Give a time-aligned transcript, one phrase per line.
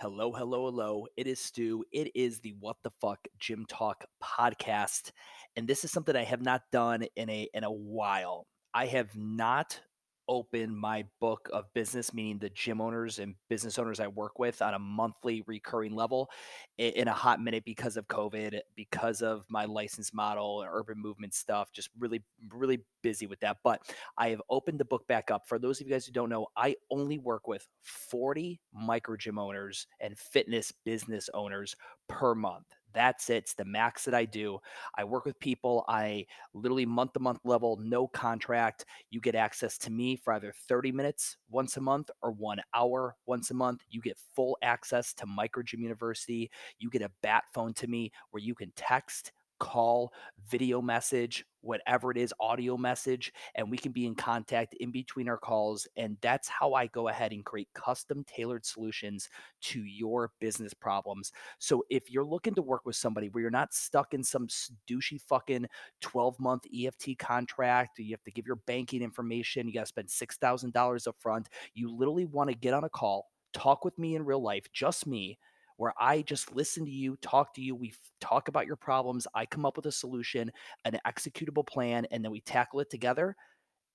[0.00, 1.08] Hello, hello, hello.
[1.16, 1.84] It is Stu.
[1.90, 5.10] It is the What the Fuck Gym Talk podcast.
[5.56, 8.46] And this is something I have not done in a in a while.
[8.72, 9.80] I have not
[10.28, 14.60] open my book of business, meaning the gym owners and business owners I work with
[14.62, 16.30] on a monthly recurring level
[16.76, 21.34] in a hot minute because of COVID, because of my license model and urban movement
[21.34, 22.22] stuff, just really,
[22.52, 23.58] really busy with that.
[23.64, 23.82] But
[24.16, 25.48] I have opened the book back up.
[25.48, 29.38] For those of you guys who don't know, I only work with 40 micro gym
[29.38, 31.74] owners and fitness business owners
[32.08, 32.66] per month.
[32.94, 33.36] That's it.
[33.36, 34.58] It's the max that I do.
[34.96, 35.84] I work with people.
[35.88, 38.86] I literally month to month level, no contract.
[39.10, 43.14] You get access to me for either 30 minutes once a month or one hour
[43.26, 43.82] once a month.
[43.90, 46.50] You get full access to Micro Gym University.
[46.78, 50.12] You get a bat phone to me where you can text call,
[50.48, 55.28] video message, whatever it is, audio message, and we can be in contact in between
[55.28, 55.86] our calls.
[55.96, 59.28] And that's how I go ahead and create custom tailored solutions
[59.62, 61.32] to your business problems.
[61.58, 64.48] So if you're looking to work with somebody where you're not stuck in some
[64.88, 65.66] douchey fucking
[66.00, 70.08] 12 month EFT contract, you have to give your banking information, you got to spend
[70.08, 74.24] $6,000 up front, you literally want to get on a call, talk with me in
[74.24, 75.38] real life, just me
[75.78, 79.46] where I just listen to you, talk to you, we talk about your problems, I
[79.46, 80.52] come up with a solution,
[80.84, 83.34] an executable plan, and then we tackle it together.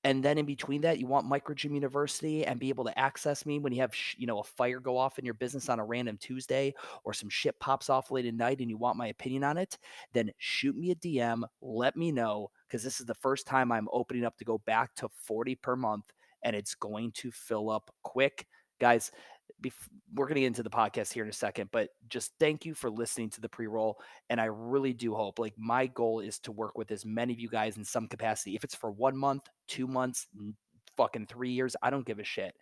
[0.05, 3.59] And then in between that, you want Microgym University and be able to access me
[3.59, 6.17] when you have, you know, a fire go off in your business on a random
[6.17, 6.73] Tuesday
[7.05, 9.77] or some shit pops off late at night and you want my opinion on it,
[10.13, 13.87] then shoot me a DM, let me know because this is the first time I'm
[13.93, 16.05] opening up to go back to 40 per month
[16.43, 18.45] and it's going to fill up quick.
[18.79, 19.11] Guys,
[20.13, 22.73] we're going to get into the podcast here in a second, but just thank you
[22.73, 23.97] for listening to the pre roll.
[24.29, 27.39] And I really do hope, like, my goal is to work with as many of
[27.39, 28.55] you guys in some capacity.
[28.55, 30.27] If it's for one month, two months,
[30.97, 32.53] fucking three years, I don't give a shit.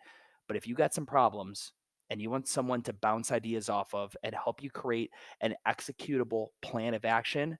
[0.48, 1.72] But if you got some problems
[2.10, 6.48] and you want someone to bounce ideas off of and help you create an executable
[6.60, 7.58] plan of action,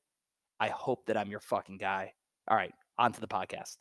[0.60, 2.12] I hope that I'm your fucking guy.
[2.48, 3.76] All right, on to the podcast.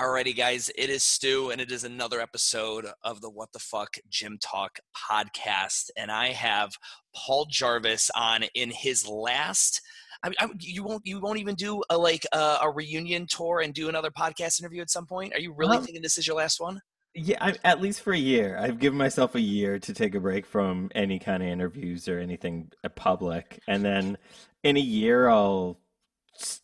[0.00, 3.98] Alrighty, guys, it is Stu, and it is another episode of the What the Fuck
[4.08, 5.90] Gym Talk podcast.
[5.94, 6.70] And I have
[7.14, 9.82] Paul Jarvis on in his last.
[10.22, 11.02] I, I, you won't.
[11.04, 14.80] You won't even do a like uh, a reunion tour and do another podcast interview
[14.80, 15.34] at some point.
[15.34, 16.80] Are you really um, thinking this is your last one?
[17.14, 18.56] Yeah, I, at least for a year.
[18.58, 22.20] I've given myself a year to take a break from any kind of interviews or
[22.20, 24.16] anything public, and then
[24.64, 25.78] in a year I'll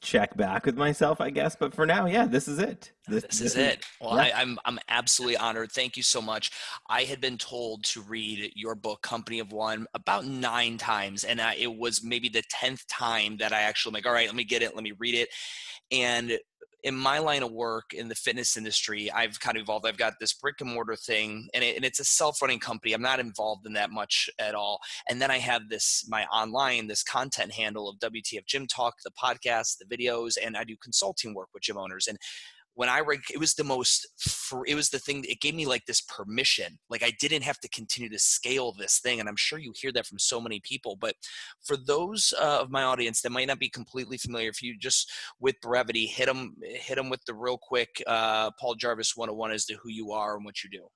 [0.01, 1.57] check back with myself, I guess.
[1.57, 2.93] But for now, yeah, this is it.
[3.09, 3.85] This, this, this is, it.
[4.01, 4.37] Well, yeah.
[4.37, 5.73] I, am I'm, I'm absolutely honored.
[5.73, 6.51] Thank you so much.
[6.89, 11.41] I had been told to read your book, Company of One, about nine times, and
[11.41, 14.45] I, it was maybe the tenth time that I actually like, all right, let me
[14.45, 15.29] get it, let me read it,
[15.91, 16.39] and
[16.87, 19.89] in my line of work in the fitness industry, I've kind of evolved.
[19.89, 22.93] I've got this brick and mortar thing, and, it, and it's a self-running company.
[22.93, 24.79] I'm not involved in that much at all.
[25.11, 29.11] And then I have this my online this content handle of WTF Gym Talk, the
[29.11, 32.07] podcast, the videos, and I do consulting work with gym owners.
[32.07, 32.19] And
[32.77, 34.07] when I read, it was the most,
[34.67, 36.79] it was the thing, it gave me like this permission.
[36.91, 39.19] Like I didn't have to continue to scale this thing.
[39.19, 40.95] And I'm sure you hear that from so many people.
[40.95, 41.15] But
[41.65, 45.11] for those uh, of my audience that might not be completely familiar, if you just
[45.41, 49.65] with brevity, hit them, hit them with the real quick uh, Paul Jarvis 101 as
[49.65, 50.87] to who you are and what you do.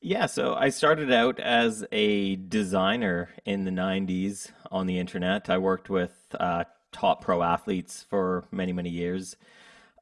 [0.00, 5.48] Yeah, so I started out as a designer in the 90s on the internet.
[5.48, 9.36] I worked with uh, top pro athletes for many, many years.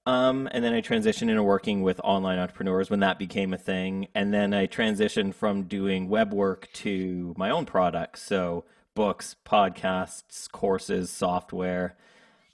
[0.05, 4.09] Um, and then I transitioned into working with online entrepreneurs when that became a thing.
[4.15, 8.23] And then I transitioned from doing web work to my own products.
[8.23, 8.65] So
[8.95, 11.97] books, podcasts, courses, software.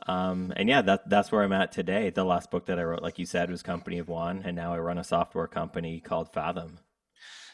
[0.07, 2.11] Um, and yeah, that, that's where I'm at today.
[2.11, 4.43] The last book that I wrote, like you said, was Company of One.
[4.45, 6.79] And now I run a software company called Fathom.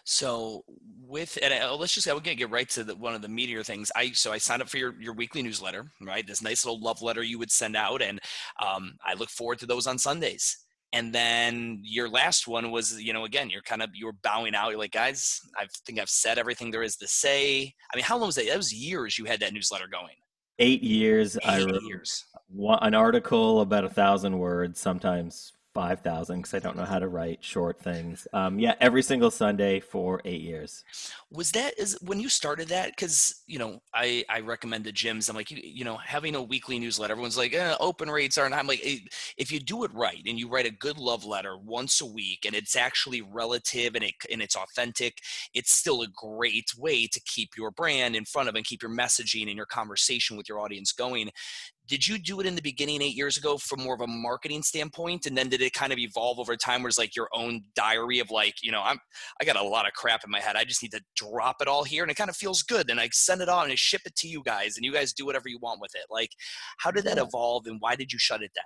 [0.05, 0.65] So
[1.07, 3.65] with and I, let's just I to get right to the, one of the meatier
[3.65, 3.91] things.
[3.97, 6.27] I so I signed up for your your weekly newsletter, right?
[6.27, 8.21] This nice little love letter you would send out, and
[8.65, 10.59] um, I look forward to those on Sundays.
[10.93, 14.55] And then your last one was, you know, again, you're kind of you were bowing
[14.55, 14.71] out.
[14.71, 17.73] You're like, guys, I think I've said everything there is to say.
[17.93, 18.47] I mean, how long was that?
[18.47, 20.15] That was years you had that newsletter going.
[20.59, 21.37] Eight years.
[21.37, 22.25] Eight I wrote years.
[22.49, 27.09] One, an article about a thousand words, sometimes 5,000 because I don't know how to
[27.09, 28.29] write short things.
[28.33, 30.85] Um, yeah, every single Sunday for eight years.
[31.31, 32.91] Was that is when you started that?
[32.91, 35.29] Because you know, I I recommend the gyms.
[35.29, 37.13] I'm like, you, you know, having a weekly newsletter.
[37.13, 38.55] Everyone's like, eh, open rates aren't.
[38.55, 38.81] I'm like,
[39.37, 42.45] if you do it right and you write a good love letter once a week,
[42.47, 45.19] and it's actually relative and it and it's authentic,
[45.55, 48.93] it's still a great way to keep your brand in front of and keep your
[48.93, 51.31] messaging and your conversation with your audience going
[51.87, 54.63] did you do it in the beginning eight years ago from more of a marketing
[54.63, 55.27] standpoint?
[55.27, 58.21] And then did it kind of evolve over time where it's like your own diary
[58.21, 58.99] of like you know i'm
[59.41, 60.57] i got a lot of crap in my head.
[60.57, 62.91] I just need to drop it all here and it kind of feels good.
[62.91, 65.13] And i send it on and I ship it to you guys and you guys
[65.13, 66.07] do whatever you want with it.
[66.11, 66.31] Like
[66.79, 68.65] how did that evolve and why did you shut it down?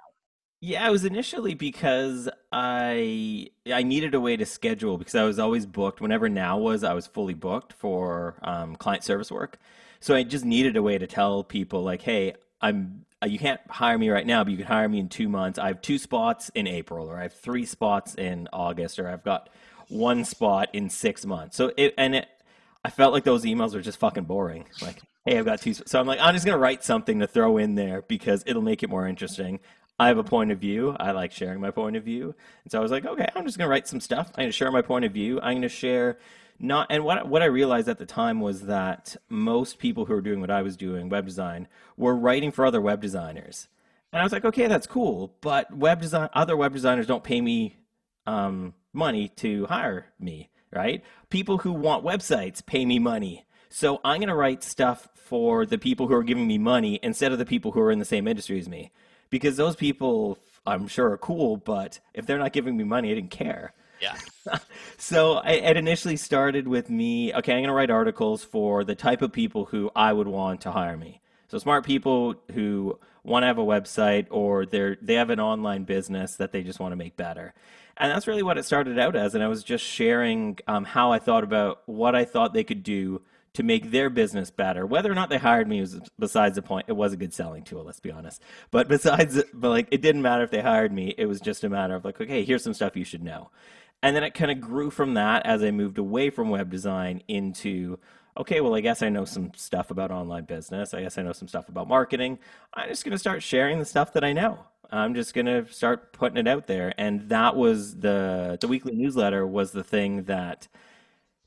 [0.60, 5.38] Yeah, it was initially because I I needed a way to schedule because I was
[5.38, 6.00] always booked.
[6.00, 9.58] Whenever now was, I was fully booked for um, client service work.
[10.00, 13.60] So I just needed a way to tell people like, hey, I'm Uh, you can't
[13.68, 15.58] hire me right now, but you can hire me in two months.
[15.58, 19.24] I have two spots in April, or I have three spots in August, or I've
[19.24, 19.48] got
[19.88, 21.56] one spot in six months.
[21.56, 22.28] So it and it,
[22.84, 24.66] I felt like those emails were just fucking boring.
[24.80, 25.74] Like, hey, I've got two.
[25.74, 28.82] So I'm like, I'm just gonna write something to throw in there because it'll make
[28.82, 29.58] it more interesting.
[29.98, 30.94] I have a point of view.
[31.00, 33.58] I like sharing my point of view, and so I was like, okay, I'm just
[33.58, 34.28] gonna write some stuff.
[34.36, 35.40] I'm gonna share my point of view.
[35.40, 36.18] I'm gonna share
[36.58, 40.20] not and what what I realized at the time was that most people who were
[40.20, 43.68] doing what I was doing, web design, were writing for other web designers.
[44.12, 47.40] And I was like, okay, that's cool, but web design other web designers don't pay
[47.40, 47.76] me
[48.26, 51.02] um, money to hire me, right?
[51.30, 53.46] People who want websites pay me money.
[53.70, 57.32] So I'm going to write stuff for the people who are giving me money instead
[57.32, 58.92] of the people who are in the same industry as me.
[59.30, 60.38] Because those people
[60.68, 63.72] I'm sure are cool, but if they're not giving me money, I didn't care.
[64.00, 64.16] Yeah.
[64.98, 69.22] so it initially started with me, okay, I'm going to write articles for the type
[69.22, 71.20] of people who I would want to hire me.
[71.48, 75.84] So smart people who want to have a website or they're they have an online
[75.84, 77.54] business that they just want to make better.
[77.96, 79.34] And that's really what it started out as.
[79.34, 82.82] And I was just sharing um, how I thought about what I thought they could
[82.82, 83.22] do
[83.54, 84.86] to make their business better.
[84.86, 86.86] Whether or not they hired me was besides the point.
[86.88, 88.40] It was a good selling tool, let's be honest.
[88.70, 91.12] But besides, but like it didn't matter if they hired me.
[91.18, 93.50] It was just a matter of like, okay, here's some stuff you should know.
[94.02, 97.22] And then it kind of grew from that as I moved away from web design
[97.28, 97.98] into
[98.38, 100.94] okay, well, I guess I know some stuff about online business.
[100.94, 102.38] I guess I know some stuff about marketing.
[102.72, 104.64] I'm just going to start sharing the stuff that I know.
[104.90, 106.94] I'm just going to start putting it out there.
[106.96, 110.68] And that was the the weekly newsletter was the thing that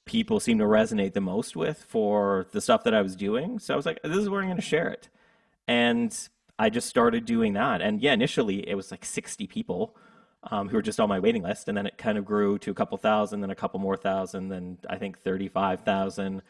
[0.06, 3.59] people seemed to resonate the most with for the stuff that I was doing.
[3.59, 5.09] So I was like, this is where I'm going to share it.
[5.68, 6.15] And
[6.59, 7.81] I just started doing that.
[7.81, 9.95] And yeah, initially it was like 60 people
[10.50, 12.72] um, who were just on my waiting list, and then it kind of grew to
[12.72, 16.42] a couple thousand, then a couple more thousand, then I think thirty-five thousand.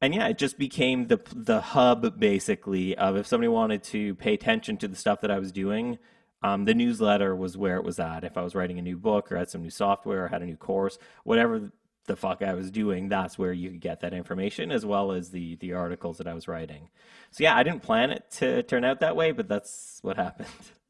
[0.00, 4.34] And yeah, it just became the the hub basically of if somebody wanted to pay
[4.34, 5.98] attention to the stuff that I was doing,
[6.42, 8.24] um, the newsletter was where it was at.
[8.24, 10.46] If I was writing a new book or had some new software or had a
[10.46, 11.70] new course, whatever
[12.06, 15.30] the fuck I was doing, that's where you could get that information as well as
[15.30, 16.88] the the articles that I was writing.
[17.30, 20.48] So yeah, I didn't plan it to turn out that way, but that's what happened.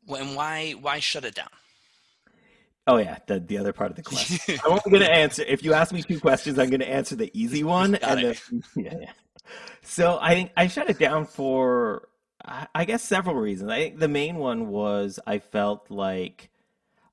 [0.09, 1.51] and why why shut it down?
[2.87, 4.59] Oh yeah, the the other part of the question.
[4.65, 5.45] I'm going to answer.
[5.47, 7.95] If you ask me two questions, I'm going to answer the easy one.
[7.97, 9.13] and then, yeah, yeah.
[9.83, 12.09] So I think I shut it down for
[12.75, 13.71] I guess several reasons.
[13.71, 16.51] I think the main one was I felt like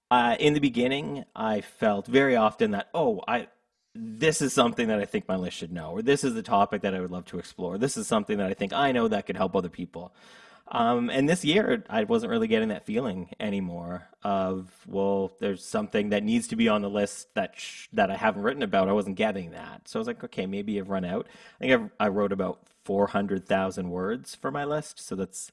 [0.10, 3.48] uh, in the beginning I felt very often that oh I
[3.94, 6.81] this is something that I think my list should know, or this is the topic
[6.83, 7.77] that I would love to explore.
[7.77, 10.13] This is something that I think I know that could help other people.
[10.71, 16.10] Um, and this year, I wasn't really getting that feeling anymore of, well, there's something
[16.10, 18.88] that needs to be on the list that sh- that I haven't written about.
[18.88, 19.88] I wasn't getting that.
[19.88, 21.27] So I was like, okay, maybe I've run out.
[21.60, 25.00] I think I've, I wrote about 400,000 words for my list.
[25.00, 25.51] So that's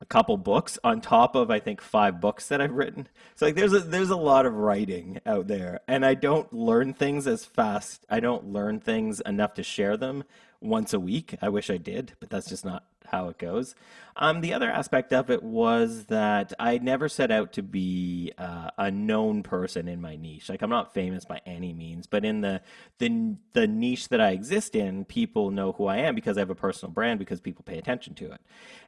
[0.00, 3.08] a couple books on top of I think five books that I've written.
[3.36, 6.92] So like there's a there's a lot of writing out there and I don't learn
[6.92, 8.04] things as fast.
[8.10, 10.24] I don't learn things enough to share them
[10.64, 11.36] once a week.
[11.42, 13.74] I wish I did, but that's just not how it goes.
[14.16, 18.70] Um, the other aspect of it was that I never set out to be uh,
[18.78, 20.48] a known person in my niche.
[20.48, 22.62] Like I'm not famous by any means, but in the
[22.98, 26.50] the the niche that I exist in, people know who I am because I have
[26.50, 28.40] a personal brand because people pay attention to it.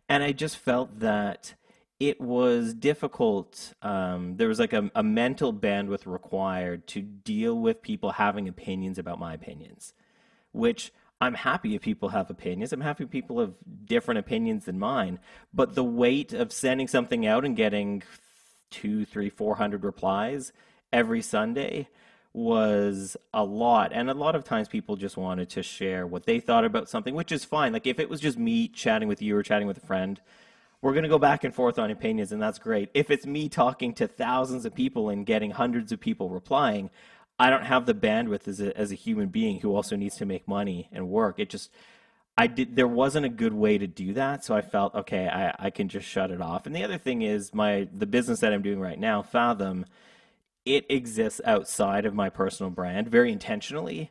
[0.09, 1.55] And I just felt that
[1.99, 3.75] it was difficult.
[3.83, 8.99] Um, there was like a, a mental bandwidth required to deal with people having opinions
[8.99, 9.95] about my opinions,
[10.53, 12.73] which I'm happy if people have opinions.
[12.73, 13.55] I'm happy people have
[13.85, 15.19] different opinions than mine.
[15.55, 18.03] But the weight of sending something out and getting
[18.71, 20.53] two, three, four hundred replies
[20.93, 21.89] every Sunday
[22.33, 23.93] was a lot.
[23.95, 27.15] And a lot of times people just wanted to share what they thought about something,
[27.15, 27.73] which is fine.
[27.73, 30.21] Like if it was just me chatting with you or chatting with a friend,
[30.83, 32.91] we're going to go back and forth on opinions, and that's great.
[32.93, 36.91] If it's me talking to thousands of people and getting hundreds of people replying,
[37.39, 40.27] I don't have the bandwidth as a as a human being who also needs to
[40.27, 41.39] make money and work.
[41.39, 41.71] It just
[42.39, 45.67] I did there wasn't a good way to do that, so I felt okay, I,
[45.67, 46.67] I can just shut it off.
[46.67, 49.87] And the other thing is my the business that I'm doing right now, Fathom,
[50.65, 54.11] it exists outside of my personal brand very intentionally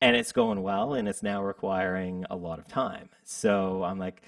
[0.00, 3.10] and it's going well and it's now requiring a lot of time.
[3.24, 4.22] So I'm like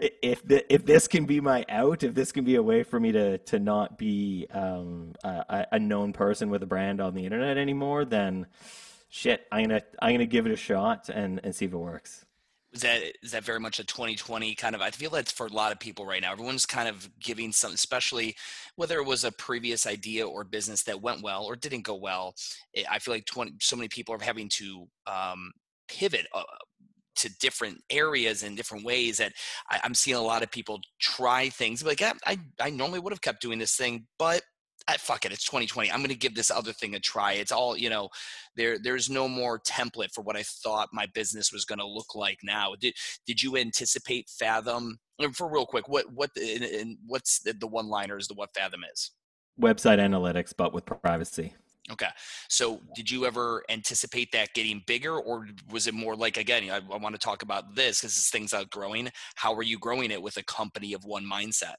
[0.00, 2.98] if the, if this can be my out, if this can be a way for
[3.00, 7.24] me to to not be um, a, a known person with a brand on the
[7.24, 8.46] internet anymore, then
[9.08, 12.24] shit, I'm gonna I'm gonna give it a shot and and see if it works.
[12.72, 14.82] Is that is that very much a 2020 kind of?
[14.82, 16.32] I feel that's for a lot of people right now.
[16.32, 18.36] Everyone's kind of giving some, especially
[18.74, 22.34] whether it was a previous idea or business that went well or didn't go well.
[22.90, 25.52] I feel like 20, so many people are having to um,
[25.88, 26.42] pivot uh,
[27.16, 29.32] to different areas in different ways that
[29.70, 33.12] I, am seeing a lot of people try things like I, I, I normally would
[33.12, 34.42] have kept doing this thing, but
[34.88, 35.90] I, fuck it, it's 2020.
[35.90, 37.32] I'm going to give this other thing a try.
[37.32, 38.08] It's all, you know,
[38.54, 42.14] there, there's no more template for what I thought my business was going to look
[42.14, 42.74] like now.
[42.80, 42.94] Did,
[43.26, 44.98] did you anticipate Fathom?
[45.18, 48.50] And for real quick, what, what, and, and what's the, the one Is the what
[48.54, 49.10] Fathom is?
[49.60, 51.54] Website analytics, but with privacy.
[51.90, 52.08] Okay.
[52.48, 56.76] So did you ever anticipate that getting bigger or was it more like, again, I,
[56.76, 59.10] I want to talk about this because this thing's outgrowing.
[59.36, 61.76] How are you growing it with a company of one mindset?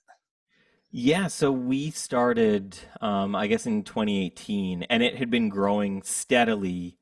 [0.91, 6.97] Yeah, so we started, um, I guess, in 2018, and it had been growing steadily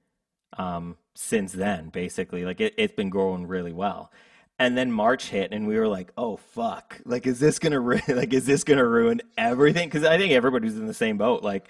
[0.57, 1.89] um, since then.
[1.89, 4.11] Basically, like it, it's been growing really well.
[4.57, 6.99] And then March hit, and we were like, "Oh fuck!
[7.05, 10.77] Like, is this gonna ru- like is this gonna ruin everything?" Because I think everybody's
[10.77, 11.43] in the same boat.
[11.43, 11.67] Like,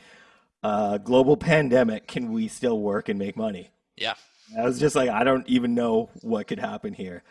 [0.64, 3.70] uh, global pandemic, can we still work and make money?
[3.96, 4.16] Yeah.
[4.58, 7.24] I was just like, I don't even know what could happen here.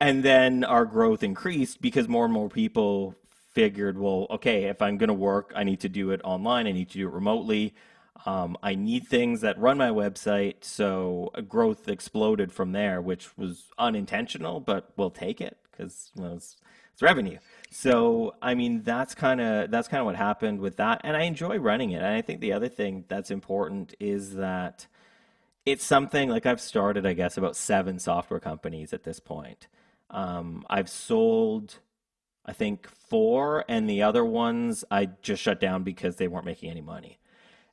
[0.00, 3.14] And then our growth increased because more and more people
[3.54, 6.66] figured, well, okay, if I'm going to work, I need to do it online.
[6.66, 7.74] I need to do it remotely.
[8.26, 10.56] Um, I need things that run my website.
[10.62, 16.38] So growth exploded from there, which was unintentional, but we'll take it because you know,
[16.96, 17.38] it's, revenue.
[17.70, 21.22] So I mean that's kind of that's kind of what happened with that, and I
[21.22, 21.96] enjoy running it.
[21.96, 24.86] And I think the other thing that's important is that
[25.66, 29.66] it's something like I've started, I guess, about seven software companies at this point.
[30.10, 31.80] Um, I've sold,
[32.46, 36.70] I think, four, and the other ones I just shut down because they weren't making
[36.70, 37.18] any money.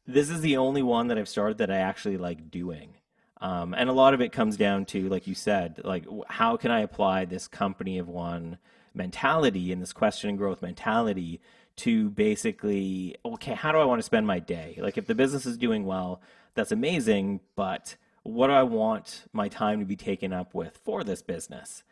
[0.07, 2.95] This is the only one that I've started that I actually like doing.
[3.39, 6.71] Um, and a lot of it comes down to, like you said, like how can
[6.71, 8.57] I apply this company of one
[8.93, 11.41] mentality and this question and growth mentality
[11.75, 14.77] to basically okay how do i want to spend my day?
[14.79, 16.21] Like if the business is doing well
[16.55, 21.03] that's amazing but what do i want my time to be taken up with for
[21.03, 21.83] this business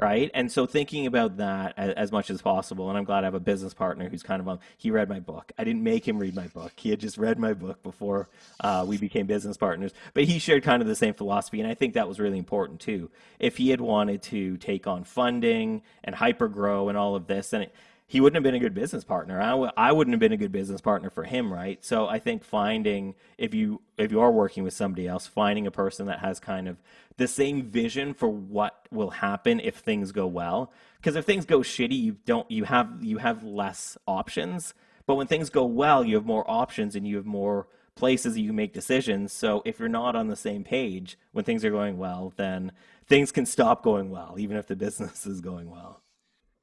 [0.00, 0.30] right?
[0.32, 3.34] And so thinking about that as, as, much as possible and i'm glad i have
[3.34, 5.52] a business partner who's kind of on he read my book.
[5.58, 6.72] I didn't make him read my book.
[6.76, 8.28] He had just read my book before
[8.60, 9.92] uh, we became business partners.
[10.14, 12.80] But he shared kind of the same philosophy and i think that was really important
[12.80, 13.10] too.
[13.38, 17.50] If he had wanted to take on funding and hyper grow and all of this
[17.50, 17.74] then it,
[18.10, 19.40] he wouldn't have been a good business partner.
[19.40, 21.78] I w- I wouldn't have been a good business partner for him, right?
[21.84, 25.70] So I think finding if you if you are working with somebody else, finding a
[25.70, 26.82] person that has kind of
[27.18, 30.72] the same vision for what will happen if things go well.
[30.96, 34.74] Because if things go shitty, you don't you have you have less options.
[35.06, 38.40] But when things go well, you have more options and you have more places that
[38.40, 39.32] you make decisions.
[39.32, 42.72] So if you're not on the same page when things are going well, then
[43.06, 46.02] things can stop going well, even if the business is going well.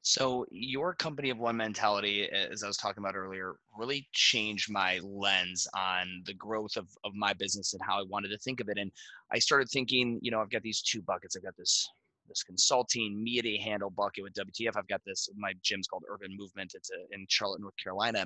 [0.08, 5.00] So your company of one mentality, as I was talking about earlier, really changed my
[5.04, 8.70] lens on the growth of, of my business and how I wanted to think of
[8.70, 8.78] it.
[8.78, 8.90] And
[9.30, 11.36] I started thinking, you know, I've got these two buckets.
[11.36, 11.86] I've got this
[12.26, 14.78] this consulting media handle bucket with WTF.
[14.78, 16.72] I've got this my gym's called Urban Movement.
[16.74, 18.24] It's a, in Charlotte, North Carolina.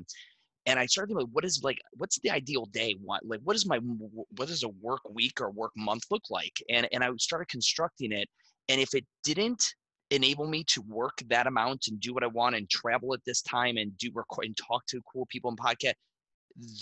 [0.66, 2.94] And I started thinking, like, what is like, what's the ideal day?
[3.02, 6.62] What like, what is my what does a work week or work month look like?
[6.70, 8.28] And and I started constructing it.
[8.68, 9.74] And if it didn't
[10.12, 13.42] enable me to work that amount and do what I want and travel at this
[13.42, 15.94] time and do record and talk to cool people in podcast,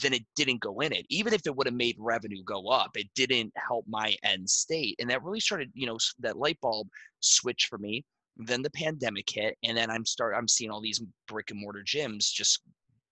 [0.03, 1.07] then it didn't go in it.
[1.11, 4.97] Even if it would have made revenue go up, it didn't help my end state.
[4.99, 6.89] And that really started, you know, that light bulb
[7.21, 8.05] switch for me.
[8.37, 11.85] Then the pandemic hit, and then I'm start I'm seeing all these brick and mortar
[11.85, 12.61] gyms just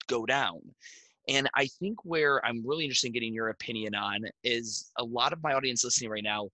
[0.08, 0.60] go down.
[1.28, 5.34] And I think where I'm really interested in getting your opinion on is a lot
[5.34, 6.48] of my audience listening right now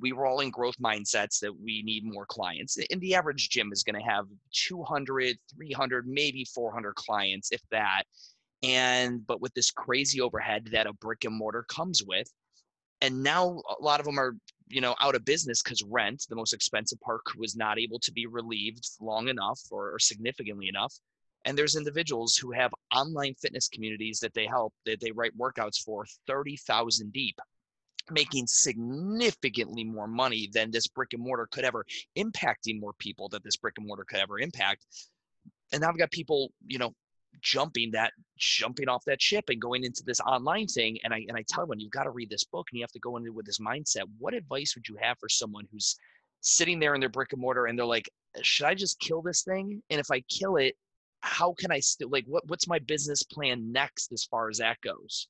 [0.00, 3.70] we were all in growth mindsets that we need more clients and the average gym
[3.72, 8.02] is going to have 200 300 maybe 400 clients if that
[8.62, 12.28] and but with this crazy overhead that a brick and mortar comes with
[13.00, 14.36] and now a lot of them are
[14.68, 18.12] you know out of business because rent the most expensive part was not able to
[18.12, 20.94] be relieved long enough or, or significantly enough
[21.44, 25.78] and there's individuals who have online fitness communities that they help that they write workouts
[25.82, 27.38] for 30,000 deep
[28.10, 31.84] making significantly more money than this brick and mortar could ever
[32.16, 34.86] impacting more people that this brick and mortar could ever impact
[35.72, 36.92] and now i've got people you know
[37.40, 41.36] jumping that jumping off that ship and going into this online thing and i and
[41.36, 43.32] i tell them you've got to read this book and you have to go into
[43.32, 45.96] with this mindset what advice would you have for someone who's
[46.40, 49.22] sitting there in their brick and mortar and they're like uh, should I just kill
[49.22, 49.82] this thing?
[49.90, 50.76] And if I kill it,
[51.20, 54.80] how can I still like what what's my business plan next as far as that
[54.82, 55.28] goes?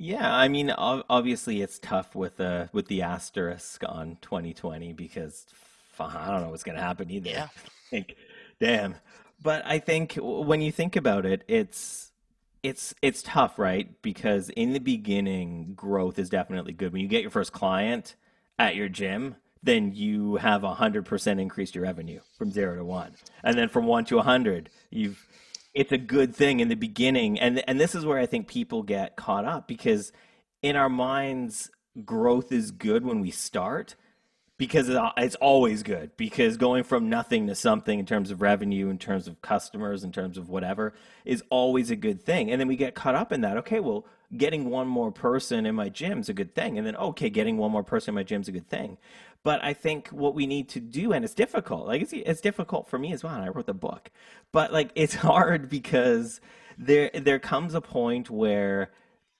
[0.00, 5.44] Yeah, I mean, obviously it's tough with the uh, with the asterisk on 2020 because
[5.98, 7.30] I don't know what's going to happen either.
[7.30, 7.48] Yeah.
[7.92, 8.16] like,
[8.60, 8.94] damn.
[9.42, 12.12] But I think when you think about it, it's
[12.62, 14.00] it's it's tough, right?
[14.00, 16.92] Because in the beginning, growth is definitely good.
[16.92, 18.14] When you get your first client
[18.56, 22.84] at your gym, then you have a hundred percent increased your revenue from zero to
[22.84, 25.26] one, and then from one to a hundred, you've.
[25.74, 28.82] It's a good thing in the beginning, and and this is where I think people
[28.82, 30.12] get caught up because
[30.62, 31.70] in our minds,
[32.04, 33.94] growth is good when we start,
[34.58, 38.98] because it's always good because going from nothing to something in terms of revenue in
[38.98, 40.92] terms of customers in terms of whatever
[41.24, 42.50] is always a good thing.
[42.50, 43.56] And then we get caught up in that.
[43.58, 44.04] Okay well
[44.36, 47.56] getting one more person in my gym is a good thing and then okay getting
[47.56, 48.98] one more person in my gym is a good thing
[49.42, 52.88] but i think what we need to do and it's difficult like it's, it's difficult
[52.88, 54.10] for me as well i wrote the book
[54.52, 56.40] but like it's hard because
[56.76, 58.90] there there comes a point where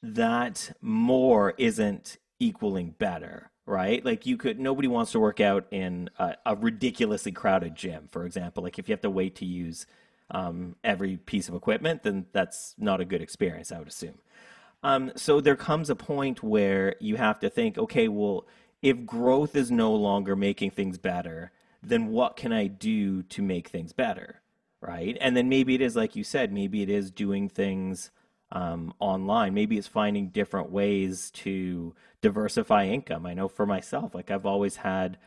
[0.02, 4.02] that more isn't equaling better right?
[4.02, 8.24] Like you could nobody wants to work out in a, a, ridiculously crowded gym, for
[8.24, 8.62] example.
[8.62, 9.86] Like if you have to wait to use
[10.30, 14.18] um, every piece of equipment, then that's not a good experience, I would assume.
[14.82, 18.46] Um, so there comes a point where you have to think, okay, well,
[18.80, 21.50] if growth is no longer making things better,
[21.82, 24.40] then what can I do to make things better,
[24.80, 25.16] right?
[25.20, 28.10] And then maybe it is like you said, maybe it is doing things
[28.52, 29.52] um, online.
[29.54, 33.26] Maybe it's finding different ways to diversify income.
[33.26, 35.18] I know for myself, like I've always had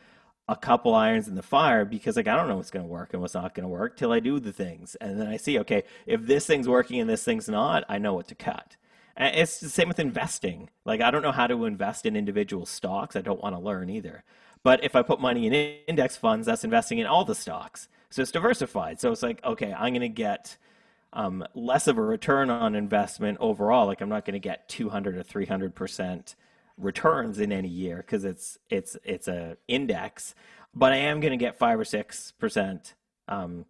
[0.48, 3.12] a couple irons in the fire because like I don't know what's going to work
[3.12, 4.96] and what's not going to work till I do the things.
[4.96, 8.14] And then I see, okay, if this thing's working and this thing's not, I know
[8.14, 8.76] what to cut.
[9.16, 10.70] It's the same with investing.
[10.84, 13.16] Like I don't know how to invest in individual stocks.
[13.16, 14.24] I don't want to learn either.
[14.62, 15.52] But if I put money in
[15.86, 17.88] index funds, that's investing in all the stocks.
[18.10, 19.00] So it's diversified.
[19.00, 20.56] So it's like, okay, I'm going to get
[21.12, 23.86] um, less of a return on investment overall.
[23.86, 26.36] Like I'm not going to get 200 or 300 percent
[26.78, 30.34] returns in any year because it's it's it's a index,
[30.74, 32.94] but I am going to get five or six percent
[33.28, 33.66] um,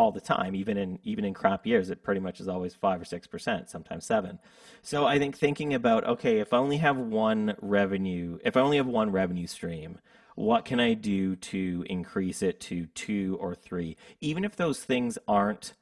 [0.00, 1.90] all the time, even in even in crap years.
[1.90, 4.38] It pretty much is always five or six percent, sometimes seven.
[4.80, 8.78] So I think thinking about okay, if I only have one revenue, if I only
[8.78, 9.98] have one revenue stream,
[10.36, 15.18] what can I do to increase it to two or three, even if those things
[15.28, 15.74] aren't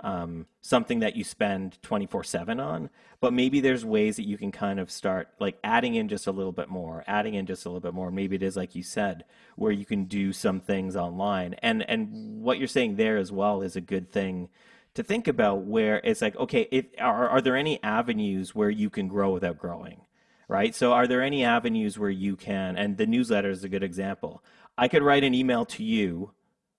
[0.00, 4.52] um, something that you spend 24 7 on but maybe there's ways that you can
[4.52, 7.68] kind of start like adding in just a little bit more adding in just a
[7.68, 8.10] little bit more.
[8.10, 9.24] Maybe it is like you said
[9.56, 11.54] where you can do some things online.
[11.62, 14.48] And and what you're saying there as well is a good thing
[14.94, 18.90] to think about where it's like okay if are, are there any avenues where you
[18.90, 20.02] can grow without growing
[20.48, 20.76] right?
[20.76, 24.44] So are there any avenues where you can and the newsletter is a good example.
[24.78, 26.32] I could write an email to you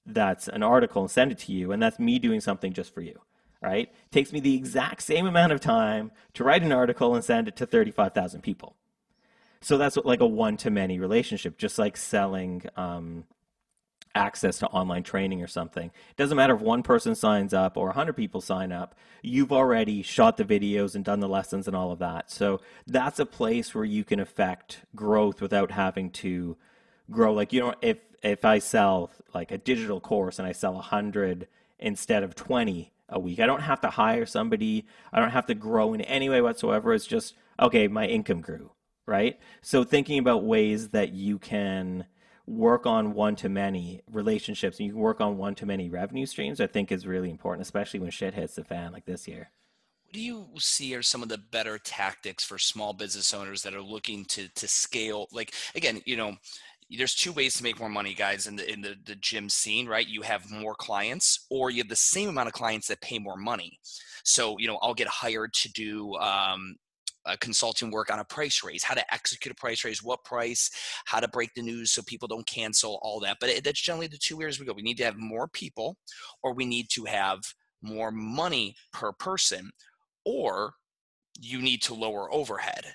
[0.07, 3.01] that's an article and send it to you, and that's me doing something just for
[3.01, 3.19] you.
[3.61, 3.89] Right?
[3.89, 7.47] It takes me the exact same amount of time to write an article and send
[7.47, 8.75] it to 35,000 people.
[9.61, 13.23] So that's like a one to many relationship, just like selling um,
[14.17, 15.87] access to online training or something.
[15.87, 20.01] It doesn't matter if one person signs up or 100 people sign up, you've already
[20.01, 22.31] shot the videos and done the lessons and all of that.
[22.31, 26.57] So that's a place where you can affect growth without having to
[27.09, 27.33] grow.
[27.33, 31.47] Like, you know, if if I sell like a digital course and I sell 100
[31.80, 34.86] instead of 20 a week, I don't have to hire somebody.
[35.13, 36.93] I don't have to grow in any way whatsoever.
[36.93, 38.71] It's just, okay, my income grew,
[39.06, 39.39] right?
[39.62, 42.06] So thinking about ways that you can
[42.47, 46.25] work on one to many relationships and you can work on one to many revenue
[46.25, 49.51] streams, I think is really important, especially when shit hits the fan like this year.
[50.06, 53.73] What do you see are some of the better tactics for small business owners that
[53.73, 55.27] are looking to to scale?
[55.34, 56.38] Like again, you know,
[56.89, 59.88] there's two ways to make more money guys in the in the, the gym scene
[59.88, 63.19] right you have more clients or you have the same amount of clients that pay
[63.19, 63.78] more money
[64.23, 66.76] so you know i'll get hired to do um,
[67.36, 70.71] consulting work on a price raise, how to execute a price raise, what price,
[71.06, 73.38] how to break the news so people don't cancel, all that.
[73.41, 74.73] But that's generally the two areas we go.
[74.73, 75.97] We need to have more people,
[76.43, 77.39] or we need to have
[77.82, 79.71] more money per person,
[80.26, 80.73] or
[81.39, 82.86] you need to lower overhead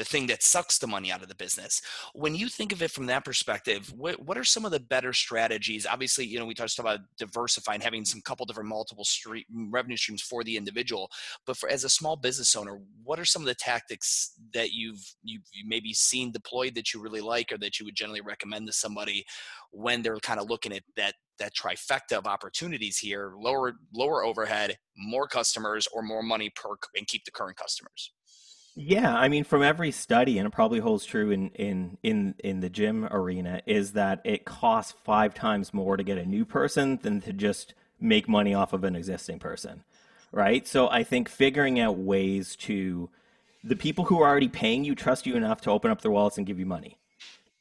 [0.00, 1.82] the thing that sucks the money out of the business.
[2.14, 5.12] When you think of it from that perspective, what, what are some of the better
[5.12, 5.84] strategies?
[5.84, 10.22] Obviously, you know, we touched about diversifying, having some couple different multiple stream, revenue streams
[10.22, 11.10] for the individual.
[11.46, 15.04] But for as a small business owner, what are some of the tactics that you've
[15.22, 18.72] you've maybe seen deployed that you really like, or that you would generally recommend to
[18.72, 19.26] somebody
[19.70, 24.78] when they're kind of looking at that that trifecta of opportunities here: lower lower overhead,
[24.96, 28.12] more customers, or more money per and keep the current customers.
[28.76, 32.60] Yeah, I mean, from every study, and it probably holds true in in in in
[32.60, 36.98] the gym arena, is that it costs five times more to get a new person
[37.02, 39.84] than to just make money off of an existing person,
[40.32, 40.66] right?
[40.66, 43.10] So I think figuring out ways to
[43.62, 46.38] the people who are already paying you trust you enough to open up their wallets
[46.38, 46.96] and give you money.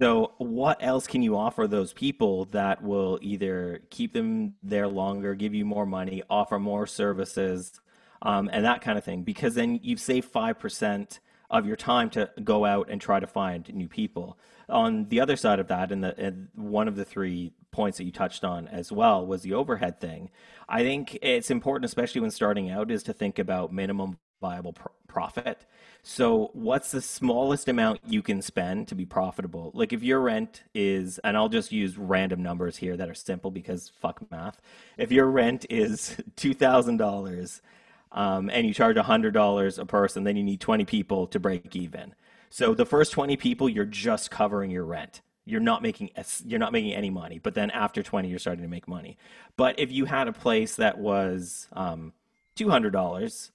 [0.02, 5.36] So what else can you offer those people that will either keep them there longer,
[5.36, 7.82] give you more money, offer more services,
[8.22, 9.24] um, and that kind of thing?
[9.24, 13.74] Because then you've saved 5% of your time to go out and try to find
[13.74, 14.38] new people.
[14.68, 18.04] On the other side of that, and, the, and one of the three points that
[18.04, 20.30] you touched on as well was the overhead thing.
[20.68, 24.90] I think it's important, especially when starting out, is to think about minimum viable pr-
[25.08, 25.66] profit.
[26.04, 29.72] So, what's the smallest amount you can spend to be profitable?
[29.74, 33.52] Like, if your rent is, and I'll just use random numbers here that are simple
[33.52, 34.62] because fuck math.
[34.98, 37.62] If your rent is $2,000
[38.12, 42.16] um, and you charge $100 a person, then you need 20 people to break even.
[42.50, 46.12] So, the first 20 people, you're just covering your rent you're not making
[46.46, 49.18] you're not making any money but then after 20 you're starting to make money
[49.58, 52.14] but if you had a place that was um,
[52.56, 53.52] $200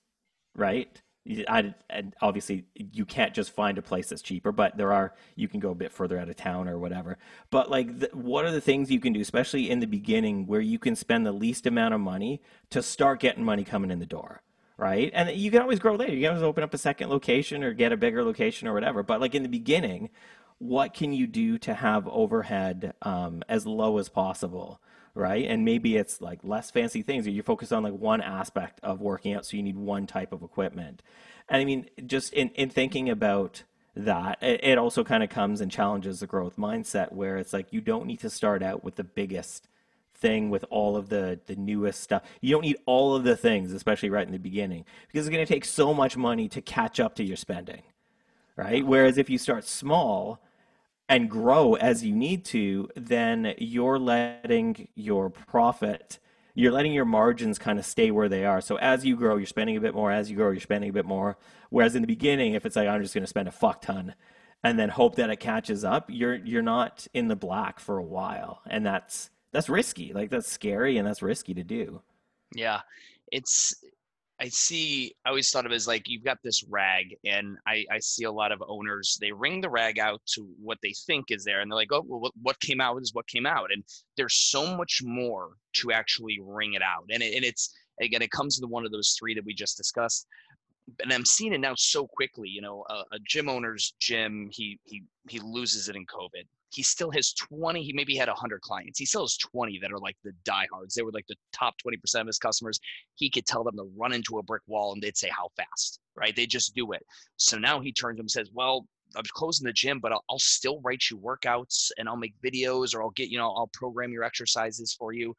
[0.56, 1.02] right
[1.48, 5.48] I, and obviously you can't just find a place that's cheaper, but there are you
[5.48, 7.16] can go a bit further out of town or whatever.
[7.50, 10.60] But like, the, what are the things you can do, especially in the beginning, where
[10.60, 14.06] you can spend the least amount of money to start getting money coming in the
[14.06, 14.42] door,
[14.76, 15.10] right?
[15.14, 16.14] And you can always grow later.
[16.14, 19.02] You can always open up a second location or get a bigger location or whatever.
[19.02, 20.10] But like in the beginning,
[20.58, 24.80] what can you do to have overhead um, as low as possible?
[25.14, 25.46] right?
[25.46, 29.00] And maybe it's like less fancy things, or you focus on like one aspect of
[29.00, 31.02] working out, so you need one type of equipment.
[31.48, 33.62] And I mean, just in, in thinking about
[33.94, 37.72] that, it, it also kind of comes and challenges the growth mindset where it's like
[37.72, 39.68] you don't need to start out with the biggest
[40.14, 42.22] thing with all of the the newest stuff.
[42.40, 45.44] You don't need all of the things, especially right in the beginning, because it's going
[45.44, 47.83] to take so much money to catch up to your spending,
[48.57, 48.87] right?
[48.87, 50.40] Whereas if you start small
[51.09, 56.18] and grow as you need to, then you're letting your profit,
[56.55, 58.61] you're letting your margins kind of stay where they are.
[58.61, 60.11] So as you grow, you're spending a bit more.
[60.11, 61.37] As you grow, you're spending a bit more.
[61.70, 64.14] Whereas in the beginning, if it's like I'm just going to spend a fuck ton
[64.62, 68.03] and then hope that it catches up, you're you're not in the black for a
[68.03, 70.12] while, and that's that's risky.
[70.12, 72.02] Like that's scary and that's risky to do.
[72.54, 72.80] Yeah,
[73.32, 73.74] it's
[74.40, 77.86] I see, I always thought of it as like you've got this rag, and I,
[77.90, 81.30] I see a lot of owners, they wring the rag out to what they think
[81.30, 83.70] is there, and they're like, oh, well, what, came out is what came out.
[83.72, 83.84] And
[84.16, 87.04] there's so much more to actually wring it out.
[87.10, 89.76] And, it, and it's, again, it comes to one of those three that we just
[89.76, 90.26] discussed.
[91.00, 92.48] And I'm seeing it now so quickly.
[92.48, 96.82] You know, a, a gym owner's gym, he he he loses it in COVID he
[96.82, 98.98] still has 20 he maybe had 100 clients.
[98.98, 100.94] He still has 20 that are like the diehards.
[100.94, 102.80] They were like the top 20% of his customers.
[103.14, 106.00] He could tell them to run into a brick wall and they'd say how fast?
[106.16, 106.34] Right?
[106.34, 107.02] They just do it.
[107.37, 110.80] So now he turns and says well i'm closing the gym but I'll, I'll still
[110.80, 114.24] write you workouts and i'll make videos or i'll get you know i'll program your
[114.24, 115.37] exercises for you.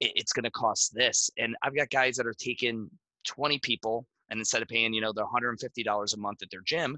[0.00, 1.30] It, it's going to cost this.
[1.38, 2.88] And i've got guys that are taking
[3.26, 6.96] 20 people and instead of paying you know the $150 a month at their gym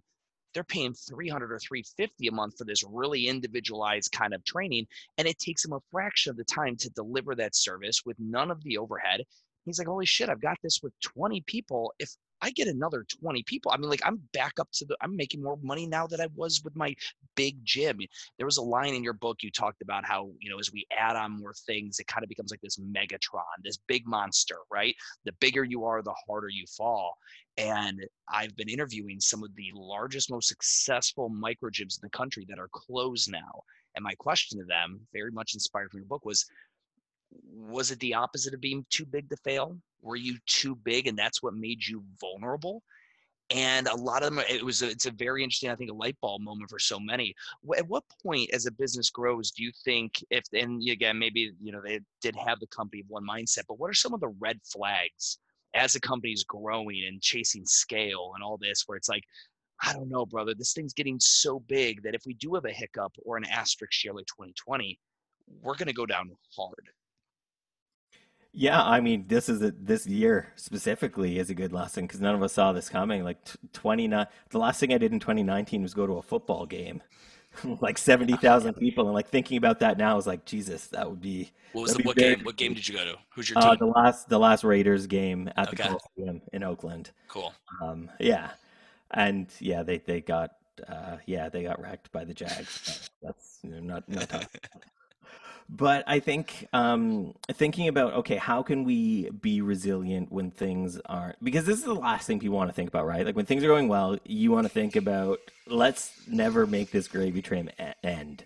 [0.54, 5.28] they're paying 300 or 350 a month for this really individualized kind of training and
[5.28, 8.62] it takes them a fraction of the time to deliver that service with none of
[8.62, 9.22] the overhead.
[9.64, 11.92] He's like holy shit i've got this with 20 people.
[11.98, 13.72] If I get another 20 people.
[13.72, 16.29] I mean, like I'm back up to the, I'm making more money now than I
[16.35, 16.94] was with my
[17.35, 17.98] big gym.
[18.37, 20.87] There was a line in your book you talked about how, you know, as we
[20.96, 24.94] add on more things, it kind of becomes like this Megatron, this big monster, right?
[25.24, 27.16] The bigger you are, the harder you fall.
[27.57, 32.46] And I've been interviewing some of the largest, most successful micro gyms in the country
[32.48, 33.62] that are closed now.
[33.96, 36.46] And my question to them, very much inspired from your book, was
[37.53, 39.77] was it the opposite of being too big to fail?
[40.00, 42.82] Were you too big and that's what made you vulnerable?
[43.50, 45.94] And a lot of them, it was a, it's a very interesting, I think, a
[45.94, 47.34] light bulb moment for so many.
[47.78, 51.72] At what point, as a business grows, do you think if, and again, maybe you
[51.72, 54.34] know they did have the company of one mindset, but what are some of the
[54.38, 55.38] red flags
[55.74, 59.24] as a company is growing and chasing scale and all this, where it's like,
[59.82, 62.72] I don't know, brother, this thing's getting so big that if we do have a
[62.72, 64.98] hiccup or an asterisk year like 2020,
[65.62, 66.90] we're going to go down hard.
[68.52, 72.34] Yeah, I mean, this is a, this year specifically is a good lesson because none
[72.34, 73.22] of us saw this coming.
[73.22, 73.38] Like
[73.72, 77.02] twenty nine, the last thing I did in 2019 was go to a football game,
[77.80, 81.50] like 70,000 people, and like thinking about that now is like Jesus, that would be.
[81.72, 82.44] What was the what very, game?
[82.44, 83.14] What game did you go to?
[83.30, 83.70] Who's your uh, team?
[83.70, 85.76] Uh, the last the last Raiders game at okay.
[85.76, 85.82] the
[86.16, 87.11] Coliseum in Oakland.
[87.28, 87.52] Cool.
[87.82, 88.50] Um, yeah,
[89.11, 90.52] and yeah, they they got
[90.88, 93.11] uh, yeah they got wrecked by the Jags.
[93.22, 94.48] That's you know, not not tough.
[95.68, 101.42] But I think um, thinking about okay, how can we be resilient when things aren't?
[101.44, 103.24] Because this is the last thing people want to think about, right?
[103.24, 107.07] Like when things are going well, you want to think about let's never make this
[107.07, 107.70] gravy train
[108.02, 108.44] end.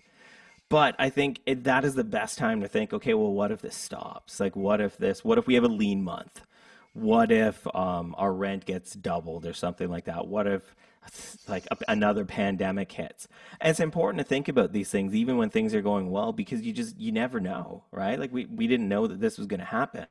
[0.67, 3.61] But I think it, that is the best time to think, okay, well, what if
[3.61, 4.39] this stops?
[4.39, 5.23] Like, what if this?
[5.23, 6.41] What if we have a lean month?
[6.93, 10.27] What if um, our rent gets doubled or something like that?
[10.27, 10.75] What if
[11.47, 13.27] like another pandemic hits.
[13.59, 16.61] And it's important to think about these things even when things are going well because
[16.61, 18.19] you just you never know, right?
[18.19, 20.07] Like we we didn't know that this was going to happen.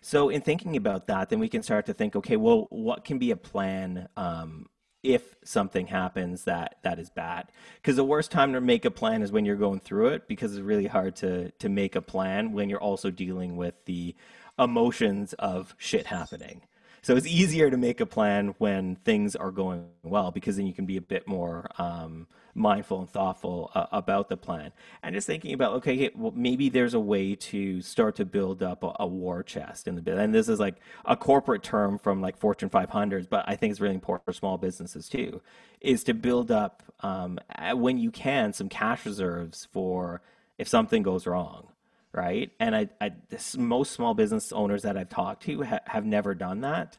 [0.00, 3.18] So in thinking about that, then we can start to think, okay, well, what can
[3.18, 4.66] be a plan um,
[5.02, 9.22] if something happens that that is bad because the worst time to make a plan
[9.22, 12.52] is when you're going through it because it's really hard to to make a plan
[12.52, 14.14] when you're also dealing with the
[14.58, 16.62] emotions of shit happening
[17.02, 20.72] so it's easier to make a plan when things are going well because then you
[20.72, 24.72] can be a bit more um, mindful and thoughtful uh, about the plan.
[25.02, 28.84] And just thinking about, okay, well, maybe there's a way to start to build up
[28.84, 30.16] a, a war chest in the bit.
[30.16, 33.80] And this is like a corporate term from like Fortune 500s, but I think it's
[33.80, 35.42] really important for small businesses too,
[35.80, 37.40] is to build up um,
[37.74, 40.22] when you can some cash reserves for
[40.56, 41.71] if something goes wrong
[42.12, 42.50] right?
[42.60, 46.34] And I, I this, most small business owners that I've talked to ha- have never
[46.34, 46.98] done that.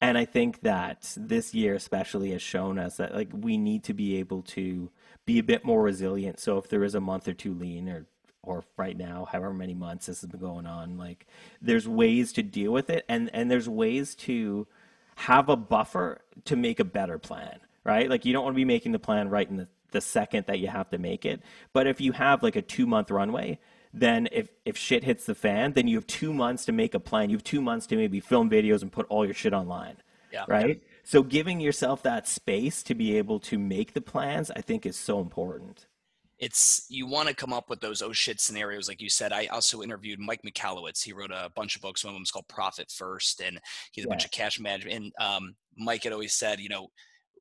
[0.00, 3.94] And I think that this year especially has shown us that like we need to
[3.94, 4.90] be able to
[5.24, 6.40] be a bit more resilient.
[6.40, 8.06] So if there is a month or two lean or
[8.42, 11.26] or right now, however many months this has been going on, like
[11.62, 14.66] there's ways to deal with it and and there's ways to
[15.16, 18.10] have a buffer to make a better plan, right?
[18.10, 20.58] Like you don't want to be making the plan right in the, the second that
[20.58, 21.40] you have to make it.
[21.72, 23.58] But if you have like a two month runway,
[23.94, 27.00] then if, if shit hits the fan, then you have two months to make a
[27.00, 27.30] plan.
[27.30, 29.96] You have two months to maybe film videos and put all your shit online.
[30.32, 30.44] Yeah.
[30.48, 30.82] Right?
[31.04, 34.96] So giving yourself that space to be able to make the plans, I think is
[34.96, 35.86] so important.
[36.40, 39.32] It's you want to come up with those oh shit scenarios, like you said.
[39.32, 41.04] I also interviewed Mike Michalowicz.
[41.04, 42.04] He wrote a bunch of books.
[42.04, 43.60] One of them is called Profit First, and
[43.92, 44.12] he has a yeah.
[44.12, 44.96] bunch of cash management.
[44.96, 46.88] And um, Mike had always said, you know,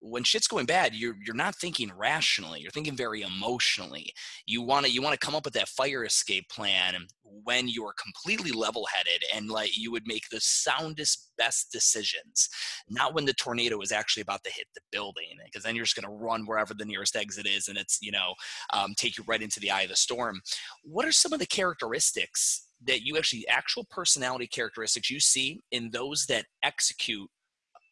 [0.04, 2.60] when shit's going bad, you're you're not thinking rationally.
[2.60, 4.14] You're thinking very emotionally.
[4.46, 7.94] You want to you want to come up with that fire escape plan when you're
[8.02, 12.50] completely level-headed and like you would make the soundest best decisions.
[12.90, 15.96] Not when the tornado is actually about to hit the building, because then you're just
[15.96, 18.34] going to run wherever the nearest exit is, and it's you know
[18.74, 20.42] um, take you right into the eye of the storm.
[20.84, 25.90] What are some of the characteristics that you actually actual personality characteristics you see in
[25.92, 27.30] those that execute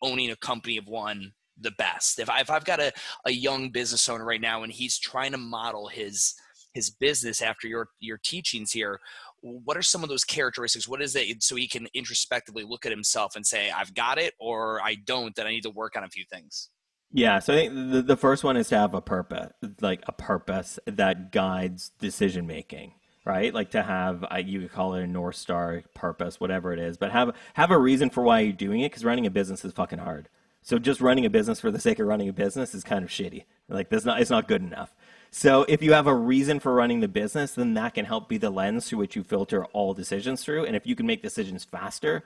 [0.02, 2.20] owning a company of one the best.
[2.20, 2.92] If, I, if I've got a,
[3.26, 6.36] a young business owner right now and he's trying to model his
[6.74, 9.00] his business after your your teachings here,
[9.42, 10.88] what are some of those characteristics?
[10.88, 14.34] What is it so he can introspectively look at himself and say, I've got it
[14.40, 16.70] or I don't, that I need to work on a few things?
[17.14, 20.14] Yeah, so I think the, the first one is to have a purpose, like a
[20.14, 22.94] purpose that guides decision making
[23.26, 23.54] right?
[23.54, 27.12] Like to have you could call it a north star purpose, whatever it is, but
[27.12, 28.92] have have a reason for why you're doing it.
[28.92, 30.30] Because running a business is fucking hard.
[30.62, 33.10] So just running a business for the sake of running a business is kind of
[33.10, 33.46] shitty.
[33.68, 34.94] Like that's not it's not good enough.
[35.32, 38.38] So if you have a reason for running the business, then that can help be
[38.38, 40.66] the lens through which you filter all decisions through.
[40.66, 42.24] And if you can make decisions faster,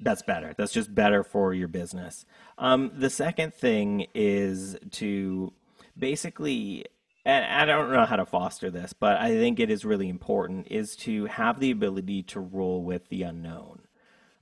[0.00, 0.52] that's better.
[0.56, 2.26] That's just better for your business.
[2.58, 5.52] Um, the second thing is to
[5.96, 6.86] basically,
[7.24, 10.66] and I don't know how to foster this, but I think it is really important,
[10.68, 13.82] is to have the ability to roll with the unknown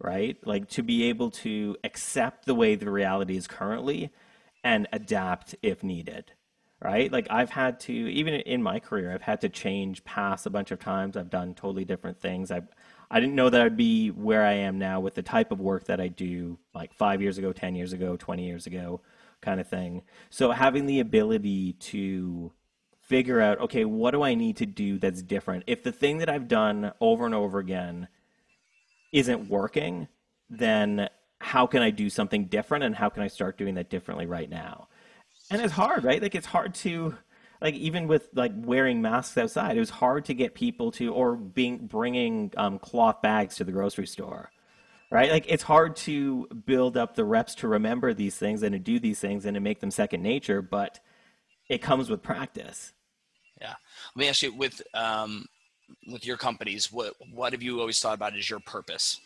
[0.01, 0.37] right?
[0.47, 4.11] Like to be able to accept the way the reality is currently
[4.65, 6.33] and adapt if needed,
[6.83, 7.13] right?
[7.13, 10.71] Like I've had to, even in my career, I've had to change paths a bunch
[10.71, 11.17] of times.
[11.17, 12.51] I've done totally different things.
[12.51, 12.63] I,
[13.11, 15.85] I didn't know that I'd be where I am now with the type of work
[15.85, 19.01] that I do, like five years ago, ten years ago, twenty years ago,
[19.41, 20.03] kind of thing.
[20.31, 22.53] So having the ability to
[23.01, 25.65] figure out, okay, what do I need to do that's different?
[25.67, 28.09] If the thing that I've done over and over again
[29.12, 30.09] isn't working,
[30.49, 31.09] then
[31.40, 34.49] how can I do something different and how can I start doing that differently right
[34.49, 34.88] now?
[35.51, 36.23] And it's hard, right?
[36.23, 37.16] Like it's hard to
[37.61, 41.37] like even with like wearing masks outside, it was hard to get people to or
[41.37, 44.51] being bringing um, cloth bags to the grocery store,
[45.11, 45.31] right?
[45.31, 48.99] Like it's hard to build up the reps to remember these things and to do
[48.99, 51.01] these things and to make them second nature, but
[51.68, 52.92] it comes with practice.
[53.61, 53.75] Yeah.
[54.14, 55.46] Let me ask you with um,
[56.07, 59.20] with your companies, what what have you always thought about as your purpose?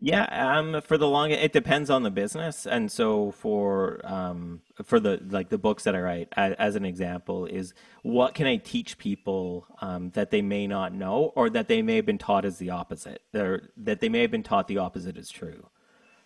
[0.00, 0.24] Yeah,
[0.58, 5.20] um, for the long, it depends on the business, and so for um, for the
[5.30, 8.98] like the books that I write, as, as an example, is what can I teach
[8.98, 12.58] people um, that they may not know, or that they may have been taught as
[12.58, 15.68] the opposite, or that they may have been taught the opposite is true,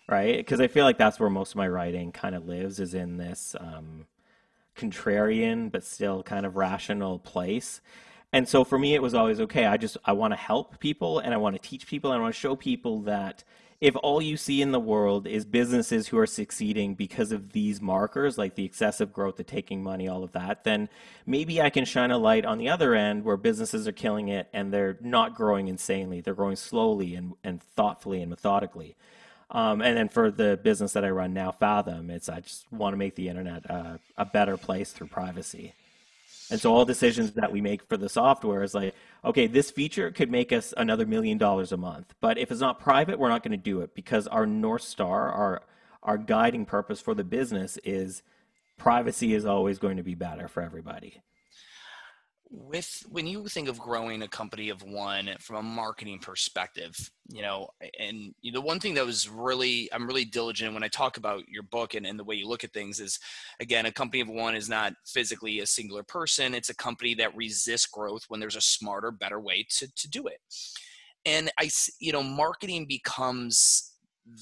[0.09, 0.37] right?
[0.37, 3.17] Because I feel like that's where most of my writing kind of lives, is in
[3.17, 4.07] this um,
[4.75, 7.81] contrarian but still kind of rational place
[8.31, 9.65] And so for me, it was always okay.
[9.65, 12.21] I just I want to help people and I want to teach people and I
[12.21, 13.43] want to show people that
[13.81, 17.81] if all you see in the world is businesses who are succeeding because of these
[17.81, 20.89] markers, like the excessive growth, the taking money, all of that, then
[21.25, 24.49] maybe I can shine a light on the other end where businesses are killing it
[24.51, 26.19] and they're not growing insanely.
[26.19, 28.97] They're growing slowly and, and thoughtfully and methodically.
[29.49, 32.93] Um, and then for the business that I run now, Fathom, it's I just want
[32.93, 35.73] to make the internet uh, a better place through privacy.
[36.51, 40.11] And so all decisions that we make for the software is like, okay, this feature
[40.11, 42.13] could make us another million dollars a month.
[42.21, 45.31] But if it's not private, we're not going to do it because our North Star,
[45.31, 45.61] our
[46.01, 48.23] our guiding purpose for the business is
[48.77, 51.21] privacy is always going to be better for everybody
[52.51, 57.43] with when you think of growing a company of one from a marketing perspective you
[57.43, 57.67] know
[57.99, 61.61] and the one thing that was really i'm really diligent when i talk about your
[61.61, 63.19] book and, and the way you look at things is
[63.59, 66.55] again a company of one is not physically a singular person.
[66.55, 70.27] It's a company that resists growth when there's a smarter better way to, to do
[70.27, 70.39] it.
[71.25, 73.93] And i you know marketing becomes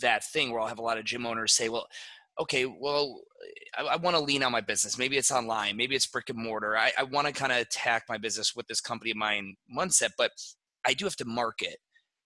[0.02, 1.88] that thing where i'll have a lot of gym owners say well
[2.40, 3.22] okay, well,
[3.78, 4.98] I, I want to lean on my business.
[4.98, 6.78] Maybe it's online, maybe it's brick and mortar.
[6.78, 10.12] I, I want to kind of attack my business with this company of mine mindset,
[10.18, 10.32] but
[10.86, 11.78] I do have to market.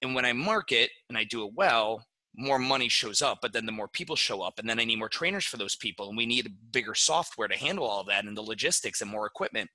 [0.01, 3.65] And when I market and I do it well, more money shows up, but then
[3.65, 6.17] the more people show up, and then I need more trainers for those people, and
[6.17, 9.69] we need bigger software to handle all that and the logistics and more equipment.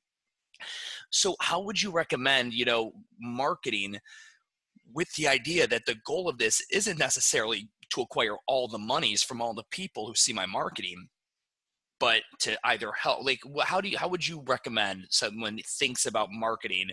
[1.11, 3.99] So, how would you recommend, you know, marketing
[4.95, 9.23] with the idea that the goal of this isn't necessarily to acquire all the monies
[9.23, 11.09] from all the people who see my marketing
[11.99, 16.29] but to either help like how do you how would you recommend someone thinks about
[16.31, 16.89] marketing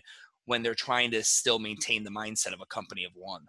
[0.45, 3.45] when they're trying to still maintain the mindset of a company of one?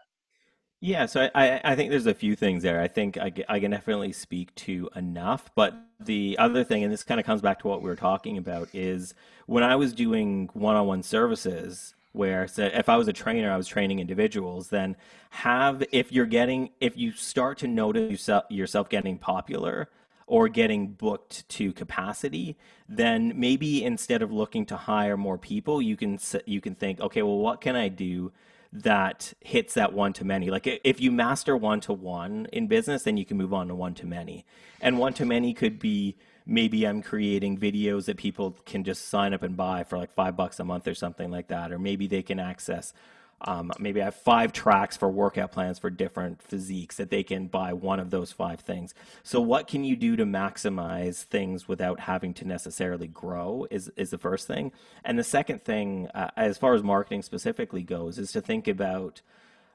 [0.80, 2.80] Yeah so i i think there's a few things there.
[2.80, 7.02] I think i, I can definitely speak to enough but the other thing and this
[7.02, 9.14] kind of comes back to what we were talking about is
[9.46, 13.66] when i was doing one-on-one services where so if I was a trainer, I was
[13.66, 14.96] training individuals, then
[15.30, 19.88] have if you're getting if you start to notice yourself, yourself getting popular
[20.26, 22.56] or getting booked to capacity,
[22.88, 27.22] then maybe instead of looking to hire more people, you can you can think, okay,
[27.22, 28.32] well, what can I do
[28.72, 30.50] that hits that one to many?
[30.50, 33.74] Like if you master one to one in business, then you can move on to
[33.74, 34.44] one to many,
[34.80, 39.32] and one to many could be maybe I'm creating videos that people can just sign
[39.32, 41.72] up and buy for like five bucks a month or something like that.
[41.72, 42.92] Or maybe they can access,
[43.40, 47.46] um, maybe I have five tracks for workout plans for different physiques that they can
[47.46, 48.94] buy one of those five things.
[49.22, 53.66] So, what can you do to maximize things without having to necessarily grow?
[53.70, 54.72] Is, is the first thing.
[55.04, 59.20] And the second thing, uh, as far as marketing specifically goes, is to think about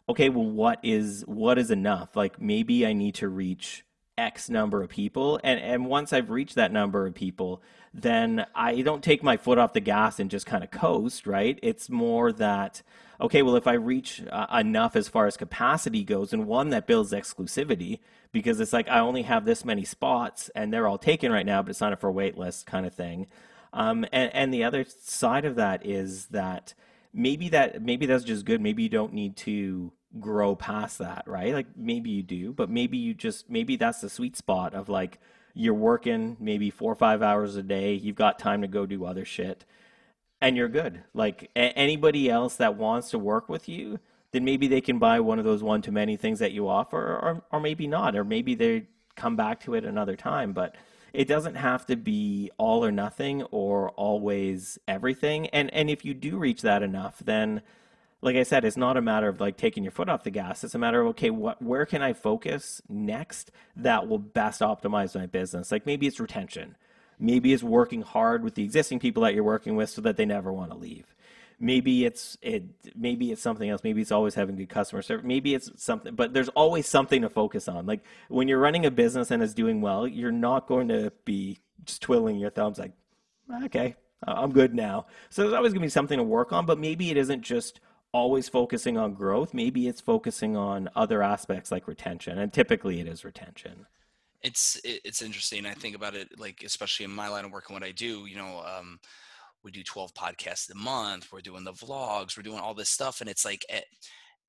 [0.08, 2.16] okay, well, what is what is enough?
[2.16, 3.86] Like maybe I need to reach
[4.20, 5.40] X number of people.
[5.44, 7.62] And, and once I've reached that number of people,
[7.94, 11.60] then I don't take my foot off the gas and just kind of coast, right?
[11.64, 12.82] It's more that,
[13.20, 16.88] okay, well, if I reach uh, enough as far as capacity goes, and one that
[16.88, 18.00] builds exclusivity,
[18.32, 21.62] because it's like I only have this many spots and they're all taken right now,
[21.62, 23.28] but it's not up for a wait list kind of thing.
[23.74, 26.74] Um, and, and the other side of that is that
[27.14, 28.62] maybe that maybe that's just good.
[28.62, 31.54] Maybe you don't need to grow past that, right?
[31.54, 35.20] Like maybe you do, but maybe you just maybe that's the sweet spot of like
[35.54, 39.06] you're working maybe 4 or 5 hours a day, you've got time to go do
[39.06, 39.66] other shit
[40.42, 41.04] and you're good.
[41.14, 44.00] Like a- anybody else that wants to work with you,
[44.32, 46.98] then maybe they can buy one of those one to many things that you offer
[46.98, 50.76] or or maybe not or maybe they come back to it another time, but
[51.14, 55.48] it doesn't have to be all or nothing or always everything.
[55.48, 57.62] And and if you do reach that enough, then
[58.22, 60.64] like I said, it's not a matter of like taking your foot off the gas.
[60.64, 65.16] It's a matter of okay, what where can I focus next that will best optimize
[65.16, 65.72] my business?
[65.72, 66.76] Like maybe it's retention.
[67.18, 70.26] Maybe it's working hard with the existing people that you're working with so that they
[70.26, 71.16] never want to leave.
[71.62, 72.64] Maybe it's it
[72.96, 73.84] maybe it's something else.
[73.84, 75.26] Maybe it's always having good customer service.
[75.26, 77.86] Maybe it's something but there's always something to focus on.
[77.86, 81.60] Like when you're running a business and it's doing well, you're not going to be
[81.86, 82.92] just twiddling your thumbs like,
[83.66, 85.06] okay, I'm good now.
[85.30, 87.80] So there's always going to be something to work on, but maybe it isn't just
[88.12, 89.54] always focusing on growth.
[89.54, 93.86] Maybe it's focusing on other aspects like retention, and typically it is retention.
[94.42, 95.66] It's it's interesting.
[95.66, 98.26] I think about it like especially in my line of work and what I do.
[98.26, 99.00] You know, um,
[99.64, 101.28] we do 12 podcasts a month.
[101.32, 102.38] We're doing the vlogs.
[102.38, 103.66] We're doing all this stuff, and it's like.
[103.70, 103.82] Eh,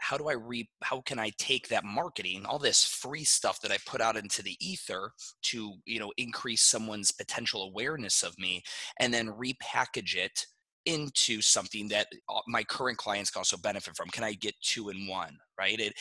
[0.03, 3.71] how do I re how can I take that marketing, all this free stuff that
[3.71, 8.63] I put out into the ether to, you know, increase someone's potential awareness of me
[8.99, 10.47] and then repackage it
[10.87, 14.89] into something that uh, my current clients can also benefit from can i get two
[14.89, 15.79] in one right?
[15.79, 15.95] It,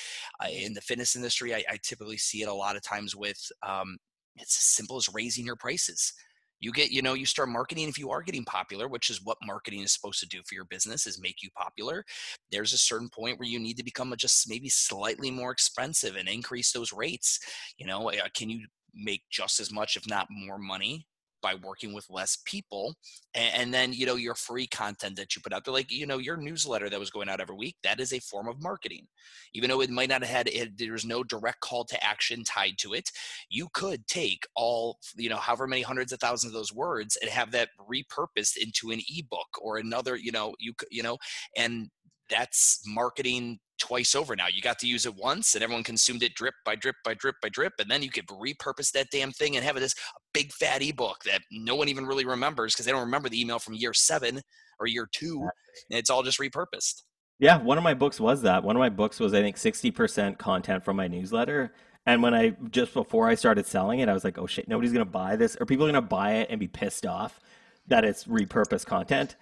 [0.51, 3.97] in the fitness industry I, I, typically see it a lot of times with um,
[4.37, 6.13] it's as simple as raising your prices.
[6.61, 9.37] You get you know you start marketing if you are getting popular which is what
[9.45, 12.03] marketing is supposed to do for your business is make you popular.
[12.51, 16.27] There's a certain point where you need to become just maybe slightly more expensive and
[16.27, 17.39] increase those rates.
[17.77, 21.05] You know uh, can you make just as much if not more money
[21.41, 22.95] by working with less people
[23.33, 26.05] and, and, then you know your free content that you put out there like you
[26.05, 29.07] know your newsletter that was going out every week that is a form of marketing.
[29.53, 32.77] Even though it might not have had it there's no direct call to action tied
[32.77, 33.09] to it
[33.49, 37.29] you could take all you know however many hundreds of thousands of those words and
[37.29, 41.17] have that repurposed into an ebook or another you know you you know
[41.57, 41.89] and
[42.29, 44.47] that's marketing twice over now.
[44.47, 47.35] You got to use it once and everyone consumed it drip by drip by drip
[47.41, 47.73] by drip.
[47.79, 50.81] And then you could repurpose that damn thing and have it as a big fat
[50.81, 53.93] ebook that no one even really remembers because they don't remember the email from year
[53.93, 54.41] seven
[54.79, 55.41] or year two.
[55.89, 57.03] And it's all just repurposed.
[57.39, 58.63] Yeah, one of my books was that.
[58.63, 61.73] One of my books was, I think, 60% content from my newsletter.
[62.05, 64.91] And when I just before I started selling it, I was like, oh shit, nobody's
[64.91, 65.55] going to buy this.
[65.59, 67.39] Or people are going to buy it and be pissed off
[67.87, 69.35] that it's repurposed content.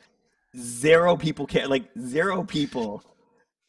[0.55, 1.67] Zero people care.
[1.67, 3.03] Like, zero people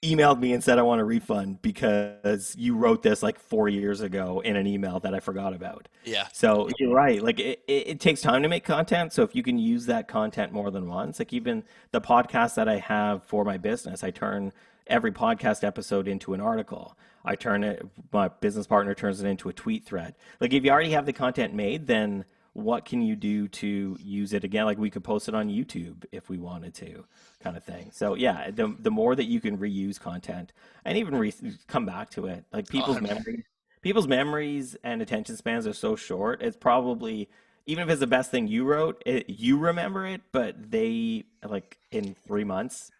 [0.03, 4.01] emailed me and said I want a refund because you wrote this like four years
[4.01, 5.88] ago in an email that I forgot about.
[6.05, 6.28] Yeah.
[6.32, 7.22] So you're right.
[7.22, 9.12] Like it, it, it, takes time to make content.
[9.12, 12.68] So if you can use that content more than once, like even the podcast that
[12.68, 14.53] I have for my business, I turn
[14.86, 16.96] every podcast episode into an article.
[17.24, 20.14] I turn it, my business partner turns it into a tweet thread.
[20.40, 22.24] Like if you already have the content made, then
[22.59, 24.64] what can you do to use it again?
[24.64, 27.04] Like we could post it on YouTube if we wanted to,
[27.40, 27.90] kind of thing.
[27.92, 30.52] So yeah, the the more that you can reuse content
[30.84, 31.32] and even re-
[31.68, 33.44] come back to it, like people's oh, memories,
[33.80, 36.42] people's memories and attention spans are so short.
[36.42, 37.28] It's probably
[37.66, 41.78] even if it's the best thing you wrote, it, you remember it, but they like
[41.92, 42.90] in three months,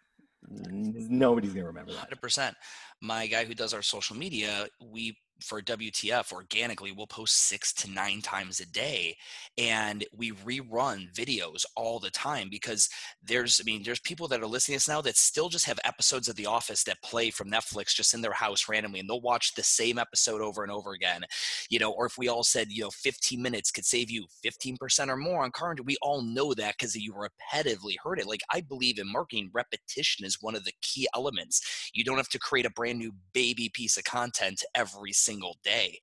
[0.47, 1.99] nobody's gonna remember that.
[1.99, 2.55] Hundred percent.
[3.01, 7.89] My guy who does our social media, we for WTF organically, we'll post six to
[7.89, 9.15] nine times a day.
[9.57, 12.89] And we rerun videos all the time because
[13.23, 15.79] there's, I mean, there's people that are listening to us now that still just have
[15.83, 19.21] episodes of The Office that play from Netflix just in their house randomly and they'll
[19.21, 21.23] watch the same episode over and over again.
[21.69, 25.07] You know, or if we all said, you know, 15 minutes could save you 15%
[25.07, 28.27] or more on car, we all know that because you repetitively heard it.
[28.27, 31.89] Like I believe in marketing, repetition is one of the key elements.
[31.93, 35.57] You don't have to create a brand new baby piece of content every single single
[35.63, 35.99] day.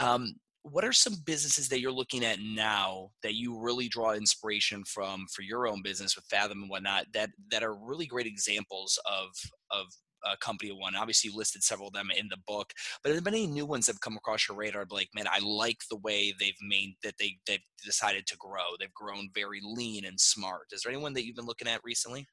[0.00, 4.84] Um, what are some businesses that you're looking at now that you really draw inspiration
[4.84, 8.98] from for your own business with Fathom and whatnot that that are really great examples
[9.06, 9.30] of
[9.70, 9.86] of
[10.24, 10.94] a company one.
[10.94, 13.66] Obviously, you listed several of them in the book, but have there been any new
[13.66, 14.86] ones that have come across your radar?
[14.88, 18.76] Like, man, I like the way they've made that they they've decided to grow.
[18.78, 20.68] They've grown very lean and smart.
[20.70, 22.28] Is there anyone that you've been looking at recently?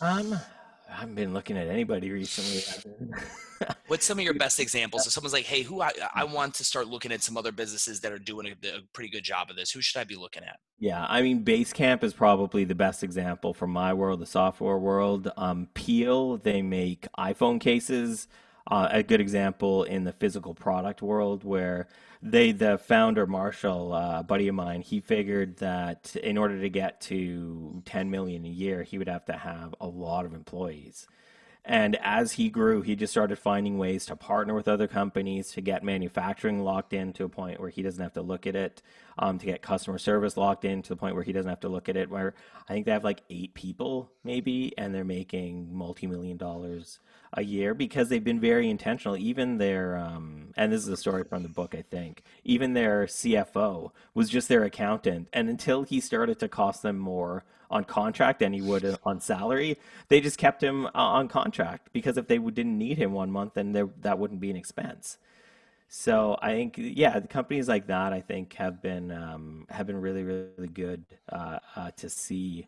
[0.00, 0.40] Um,
[0.88, 2.62] I haven't been looking at anybody recently.
[3.88, 5.06] What's some of your best examples?
[5.06, 8.00] If someone's like, "Hey, who I, I want to start looking at some other businesses
[8.00, 9.70] that are doing a, a, pretty good job of this.
[9.70, 13.52] Who should I be looking at?" Yeah, I mean, Basecamp is probably the best example
[13.54, 15.30] from my world, the software world.
[15.36, 18.28] Um, Peel, they make iPhone cases.
[18.68, 21.86] Uh, a good example in the physical product world where
[22.20, 27.00] they the founder Marshall, uh, buddy of mine, he figured that in order to get
[27.02, 31.06] to 10 million a year, he would have to have a lot of employees.
[31.68, 35.60] And as he grew, he just started finding ways to partner with other companies to
[35.60, 38.82] get manufacturing locked in to a point where he doesn't have to look at it,
[39.18, 41.68] um, to get customer service locked in to the point where he doesn't have to
[41.68, 42.08] look at it.
[42.08, 42.34] Where
[42.68, 46.98] I think they have like eight people maybe, and they're making multi million dollars
[47.32, 49.16] a year because they've been very intentional.
[49.16, 53.06] Even their, um, and this is a story from the book, I think, even their
[53.06, 55.28] CFO was just their accountant.
[55.32, 59.78] And until he started to cost them more on contract than he would on salary,
[60.08, 63.54] they just kept him uh, on contract because if they didn't need him one month,
[63.54, 65.18] then there, that wouldn't be an expense.
[65.88, 70.00] So I think, yeah, the companies like that, I think, have been um, have been
[70.00, 72.66] really, really good uh, uh, to see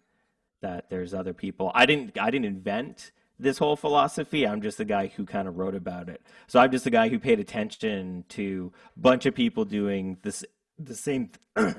[0.61, 1.71] that there's other people.
[1.75, 4.47] I didn't, I didn't invent this whole philosophy.
[4.47, 6.23] I'm just the guy who kind of wrote about it.
[6.47, 10.45] So I'm just the guy who paid attention to a bunch of people doing this
[10.79, 11.31] the same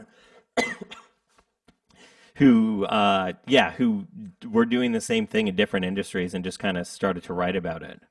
[2.35, 4.07] who uh yeah, who
[4.49, 7.55] were doing the same thing in different industries and just kind of started to write
[7.55, 8.01] about it.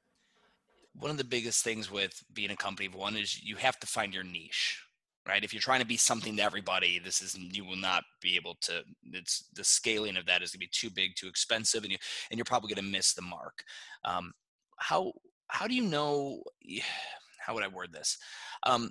[0.99, 3.87] One of the biggest things with being a company of one is you have to
[3.87, 4.83] find your niche
[5.29, 5.45] right?
[5.45, 8.57] If you're trying to be something to everybody, this is you will not be able
[8.63, 8.83] to.
[9.13, 11.99] It's the scaling of that is going to be too big, too expensive, and you
[12.31, 13.63] and you're probably going to miss the mark.
[14.05, 14.33] Um,
[14.79, 15.13] how
[15.49, 16.43] how do you know?
[17.41, 18.19] How would I word this?
[18.65, 18.91] Um,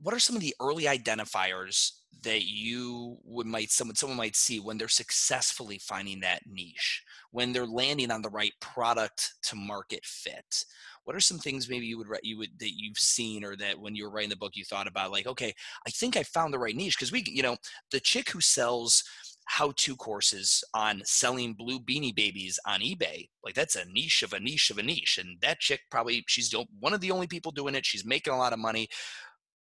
[0.00, 1.92] what are some of the early identifiers
[2.22, 7.52] that you would might someone someone might see when they're successfully finding that niche when
[7.52, 10.64] they're landing on the right product to market fit
[11.10, 13.76] what are some things maybe you would write you would that you've seen or that
[13.76, 15.52] when you were writing the book you thought about like okay
[15.84, 17.56] i think i found the right niche because we you know
[17.90, 19.02] the chick who sells
[19.46, 23.28] how to courses on selling blue beanie babies on eBay.
[23.42, 25.18] Like that's a niche of a niche of a niche.
[25.18, 27.84] And that chick probably, she's one of the only people doing it.
[27.84, 28.88] She's making a lot of money.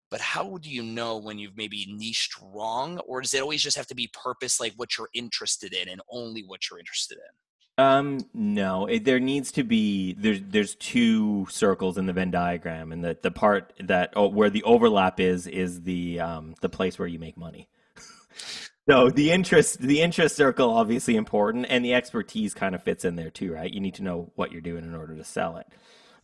[0.09, 2.99] But how do you know when you've maybe niched wrong?
[2.99, 6.01] Or does it always just have to be purpose, like what you're interested in and
[6.09, 7.33] only what you're interested in?
[7.78, 12.91] Um, no, it, there needs to be there's there's two circles in the Venn diagram,
[12.91, 16.99] and the the part that oh, where the overlap is is the um the place
[16.99, 17.69] where you make money.
[18.86, 23.15] So the interest, the interest circle, obviously important, and the expertise kind of fits in
[23.15, 23.74] there too, right?
[23.74, 25.67] You need to know what you're doing in order to sell it.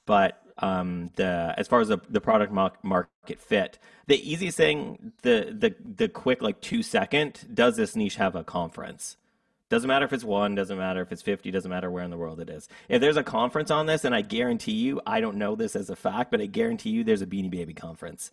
[0.05, 5.55] But um, the as far as the, the product market fit, the easiest thing, the
[5.57, 9.15] the the quick like two second, does this niche have a conference?
[9.69, 12.17] Doesn't matter if it's one, doesn't matter if it's 50, doesn't matter where in the
[12.17, 12.67] world it is.
[12.87, 15.91] If there's a conference on this, and I guarantee you, I don't know this as
[15.91, 18.31] a fact, but I guarantee you there's a Beanie Baby conference.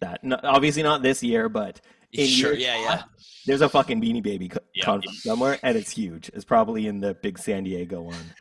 [0.00, 1.80] That obviously not this year, but
[2.12, 3.02] in sure, yeah, yeah.
[3.46, 4.84] There's a fucking Beanie Baby co- yep.
[4.84, 6.30] conference somewhere, and it's huge.
[6.34, 8.34] It's probably in the big San Diego one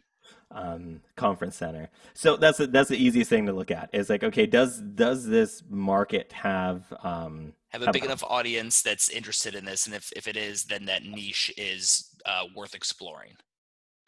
[0.51, 1.89] um, conference center.
[2.13, 3.89] So that's a, that's the easiest thing to look at.
[3.93, 8.23] Is like, okay, does does this market have um, have a have big a, enough
[8.23, 12.43] audience that's interested in this, and if if it is, then that niche is uh,
[12.55, 13.33] worth exploring.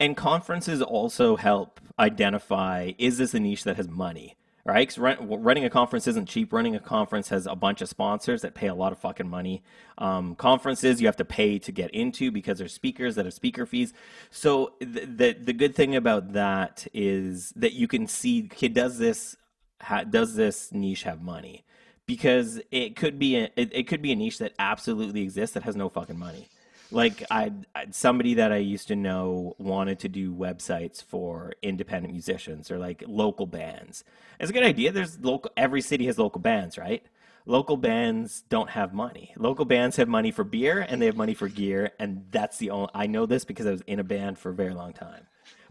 [0.00, 4.36] And conferences also help identify: is this a niche that has money?
[4.68, 4.86] right?
[4.86, 6.52] Because run, running a conference isn't cheap.
[6.52, 9.62] Running a conference has a bunch of sponsors that pay a lot of fucking money.
[9.96, 13.64] Um, conferences you have to pay to get into because there's speakers that have speaker
[13.64, 13.94] fees.
[14.30, 18.98] So the, the, the good thing about that is that you can see, kid, does
[18.98, 19.36] this
[19.80, 21.64] ha, does this niche have money?
[22.06, 25.62] Because it could be a, it, it could be a niche that absolutely exists that
[25.62, 26.46] has no fucking money
[26.90, 27.52] like I
[27.90, 33.04] somebody that I used to know wanted to do websites for independent musicians or like
[33.06, 34.04] local bands.
[34.40, 34.92] It's a good idea.
[34.92, 37.04] There's local every city has local bands, right?
[37.46, 39.32] Local bands don't have money.
[39.36, 42.70] Local bands have money for beer and they have money for gear and that's the
[42.70, 45.26] only I know this because I was in a band for a very long time.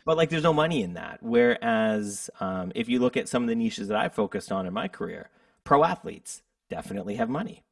[0.06, 1.20] But like there's no money in that.
[1.22, 4.74] Whereas um, if you look at some of the niches that I focused on in
[4.74, 5.30] my career,
[5.64, 7.64] pro athletes definitely have money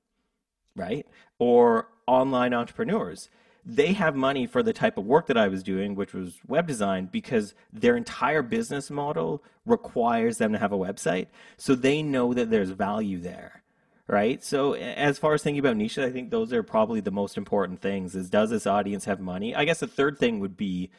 [0.75, 1.07] right?
[1.39, 3.29] Or online entrepreneurs.
[3.65, 6.67] They have money for the type of work that I was doing, which was web
[6.67, 11.27] design, because their entire business model requires them to have a website.
[11.57, 13.63] So they know that there's value there
[14.07, 17.37] right so as far as thinking about niches i think those are probably the most
[17.37, 20.89] important things is does this audience have money i guess the third thing would be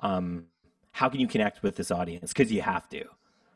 [0.00, 0.46] um,
[0.92, 3.04] how can you connect with this audience because you have to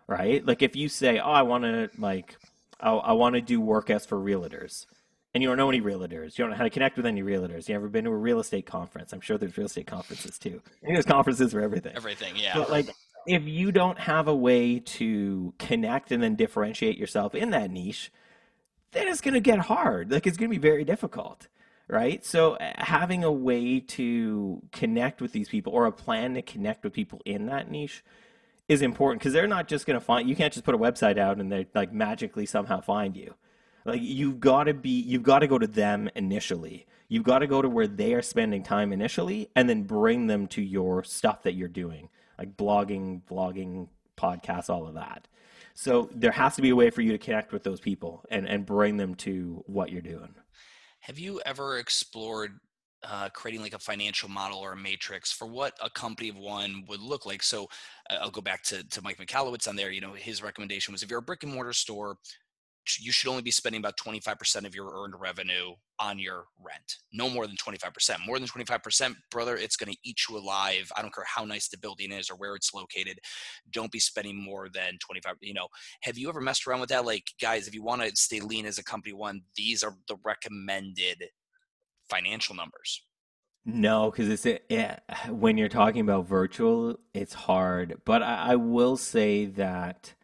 [0.09, 2.37] right like if you say oh i want to like
[2.81, 4.87] I, I want to do work as for realtors
[5.37, 6.39] and you don't know any realtors.
[6.39, 7.69] You don't know how to connect with any realtors.
[7.69, 9.13] You ever been to a real estate conference?
[9.13, 10.63] I'm sure there's real estate conferences too.
[10.81, 11.93] there's conferences for everything.
[11.95, 12.55] Everything, yeah.
[12.55, 12.89] But like,
[13.27, 18.11] if you don't have a way to connect and then differentiate yourself in that niche,
[18.93, 20.11] then it's going to get hard.
[20.11, 21.49] Like, it's going to be very difficult,
[21.87, 22.25] right?
[22.25, 26.95] So, having a way to connect with these people or a plan to connect with
[26.95, 28.03] people in that niche
[28.71, 31.19] is important because they're not just going to find you can't just put a website
[31.19, 33.35] out and they like magically somehow find you
[33.87, 36.87] like you've got to be, you've got to go to them initially.
[37.09, 40.47] You've got to go to where they are spending time initially, and then bring them
[40.49, 42.09] to your stuff that you're doing,
[42.39, 45.29] like blogging, vlogging, podcasts, all of that.
[45.75, 48.49] So there has to be a way for you to connect with those people and
[48.49, 50.35] and bring them to what you're doing.
[51.01, 52.59] Have you ever explored
[53.09, 56.85] uh, creating like a financial model or a matrix for what a company of one
[56.89, 57.43] would look like.
[57.43, 57.69] So
[58.11, 59.91] uh, I'll go back to, to Mike Michalowicz on there.
[59.91, 62.17] You know, his recommendation was if you're a brick and mortar store,
[63.01, 66.97] you should only be spending about 25% of your earned revenue on your rent.
[67.13, 68.17] No more than 25%.
[68.27, 70.91] More than 25%, brother, it's going to eat you alive.
[70.97, 73.19] I don't care how nice the building is or where it's located.
[73.73, 75.37] Don't be spending more than 25.
[75.41, 75.69] You know,
[76.03, 77.07] have you ever messed around with that?
[77.07, 80.17] Like, guys, if you want to stay lean as a company one, these are the
[80.25, 81.25] recommended
[82.09, 83.03] financial numbers.
[83.69, 88.01] No, because it's a, yeah, when you're talking about virtual, it's hard.
[88.05, 90.15] But I, I will say that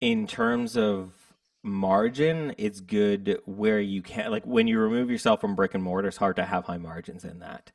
[0.00, 1.19] in terms of
[1.62, 6.08] margin, it's good where you can like when you remove yourself from brick and mortar,
[6.08, 7.72] it's hard to have high margins in that.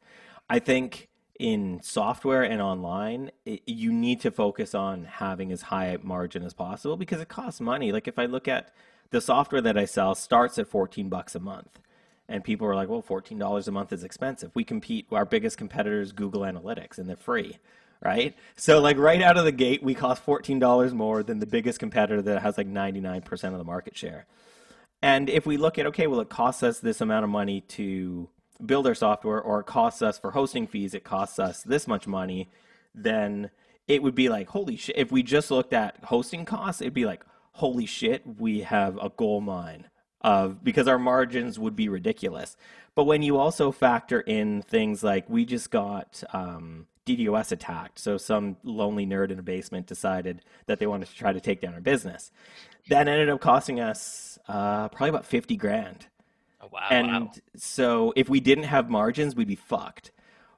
[0.49, 1.09] I think
[1.39, 6.53] in software and online, it, you need to focus on having as high margin as
[6.53, 7.91] possible because it costs money.
[7.91, 8.73] Like if I look at
[9.09, 11.79] the software that I sell starts at 14 bucks a month.
[12.27, 14.51] And people are like, well, $14 a month is expensive.
[14.55, 17.59] We compete, our biggest competitors Google Analytics, and they're free
[18.05, 18.35] right?
[18.55, 21.79] So like right out of the gate, we cost fourteen dollars more than the biggest
[21.79, 24.27] competitor that has like ninety nine percent of the market share.
[25.01, 28.29] And if we look at, okay, well, it costs us this amount of money to
[28.65, 32.07] build our software, or it costs us for hosting fees, it costs us this much
[32.07, 32.49] money,
[32.93, 33.49] then
[33.87, 34.97] it would be like, holy shit.
[34.97, 39.09] If we just looked at hosting costs, it'd be like, holy shit, we have a
[39.09, 39.89] gold mine
[40.21, 42.55] of because our margins would be ridiculous.
[42.95, 48.17] But when you also factor in things like we just got um, DDoS attacked, so
[48.17, 51.73] some lonely nerd in a basement decided that they wanted to try to take down
[51.73, 52.31] our business.
[52.89, 56.07] That ended up costing us uh, probably about fifty grand.
[56.61, 56.87] Oh, wow.
[56.89, 57.31] And wow.
[57.55, 60.11] so if we didn't have margins, we'd be fucked.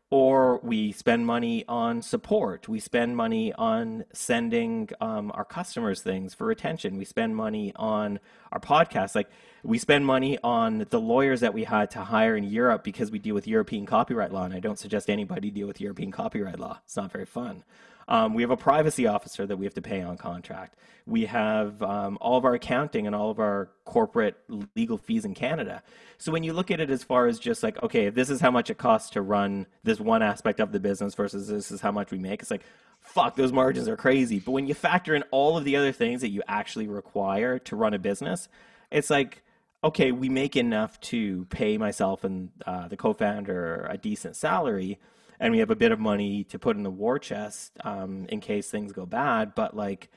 [0.09, 2.69] Or we spend money on support.
[2.69, 6.97] We spend money on sending um, our customers things for retention.
[6.97, 8.21] We spend money on
[8.53, 9.15] our podcast.
[9.15, 9.29] Like
[9.67, 13.19] we spend money on the lawyers that we had to hire in Europe because we
[13.19, 14.45] deal with European copyright law.
[14.45, 16.79] And I don't suggest anybody deal with European copyright law.
[16.85, 17.65] It's not very fun.
[18.07, 20.77] Um, we have a privacy officer that we have to pay on contract.
[21.05, 24.37] We have um, all of our accounting and all of our corporate
[24.73, 25.83] legal fees in Canada.
[26.17, 28.51] So when you look at it as far as just like, okay, this is how
[28.51, 31.91] much it costs to run this one aspect of the business versus this is how
[31.91, 32.63] much we make, it's like,
[33.01, 34.39] fuck, those margins are crazy.
[34.39, 37.75] But when you factor in all of the other things that you actually require to
[37.75, 38.47] run a business,
[38.89, 39.43] it's like,
[39.83, 44.99] okay, we make enough to pay myself and uh, the co founder a decent salary
[45.39, 48.39] and we have a bit of money to put in the war chest um, in
[48.39, 49.53] case things go bad.
[49.55, 50.09] But like,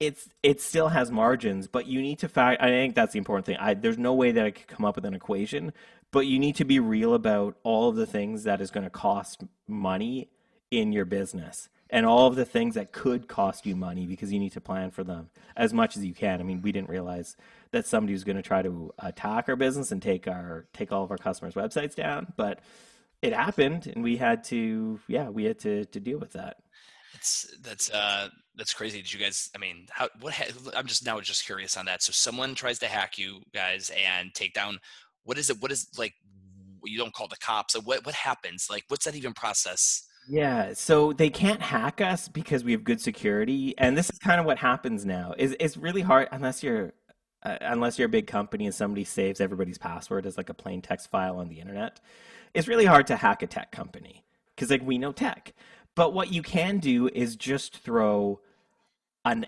[0.00, 2.62] it's it still has margins, but you need to fact.
[2.62, 3.56] I think that's the important thing.
[3.58, 5.72] I, there's no way that I could come up with an equation,
[6.12, 8.90] but you need to be real about all of the things that is going to
[8.90, 10.28] cost money
[10.70, 14.38] in your business and all of the things that could cost you money because you
[14.38, 16.40] need to plan for them as much as you can.
[16.40, 17.36] I mean, we didn't realize
[17.70, 21.04] that somebody was going to try to attack our business and take our take all
[21.04, 22.60] of our customers' websites down, but
[23.22, 26.56] it happened and we had to yeah we had to to deal with that.
[27.14, 28.98] It's that's uh that's crazy.
[28.98, 32.02] Did you guys i mean how what ha- i'm just now just curious on that.
[32.02, 34.78] So someone tries to hack you guys and take down
[35.24, 36.14] what is it what is like
[36.84, 38.68] you don't call the cops so what what happens?
[38.70, 40.04] Like what's that even process?
[40.28, 44.38] Yeah so they can't hack us because we have good security and this is kind
[44.38, 45.34] of what happens now.
[45.36, 46.92] Is it's really hard unless you're
[47.42, 50.82] uh, unless you're a big company and somebody saves everybody's password as like a plain
[50.82, 52.00] text file on the internet
[52.54, 54.24] it's really hard to hack a tech company
[54.54, 55.54] because like we know tech.
[55.94, 58.40] But what you can do is just throw
[59.24, 59.46] an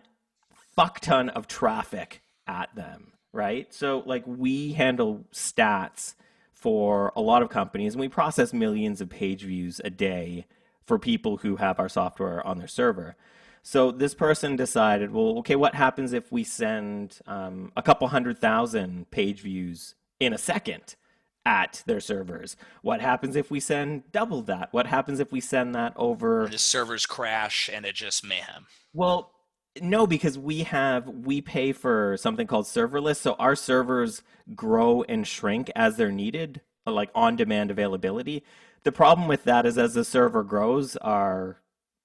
[0.75, 3.73] fuck ton of traffic at them, right?
[3.73, 6.15] So like we handle stats
[6.53, 10.47] for a lot of companies and we process millions of page views a day
[10.85, 13.17] for people who have our software on their server.
[13.63, 18.39] So this person decided, well, okay, what happens if we send um, a couple hundred
[18.39, 20.97] thousand page views in a second?
[21.47, 22.57] at their servers?
[22.83, 24.69] What happens if we send double that?
[24.73, 26.47] What happens if we send that over?
[26.51, 28.67] The servers crash and it just mayhem.
[28.93, 29.33] Well,
[29.81, 34.23] no, because we have we pay for something called serverless, so our servers
[34.55, 38.43] grow and shrink as they're needed, like on demand availability.
[38.83, 41.61] The problem with that is as the server grows, our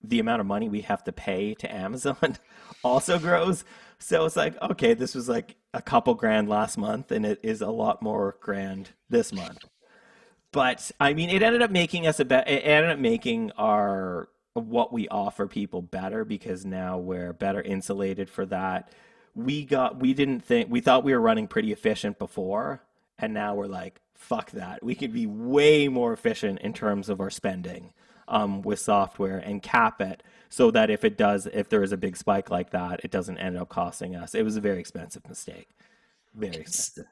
[0.09, 2.37] the amount of money we have to pay to Amazon
[2.83, 3.63] also grows.
[3.99, 7.61] So it's like, okay, this was like a couple grand last month, and it is
[7.61, 9.59] a lot more grand this month.
[10.51, 12.47] But I mean, it ended up making us a bet.
[12.47, 18.29] It ended up making our what we offer people better because now we're better insulated
[18.29, 18.89] for that.
[19.33, 22.81] We got we didn't think we thought we were running pretty efficient before,
[23.19, 24.81] and now we're like, fuck that.
[24.83, 27.93] We could be way more efficient in terms of our spending
[28.27, 31.97] um, with software and cap it so that if it does, if there is a
[31.97, 34.35] big spike like that, it doesn't end up costing us.
[34.35, 35.69] It was a very expensive mistake.
[36.33, 37.05] Very expensive.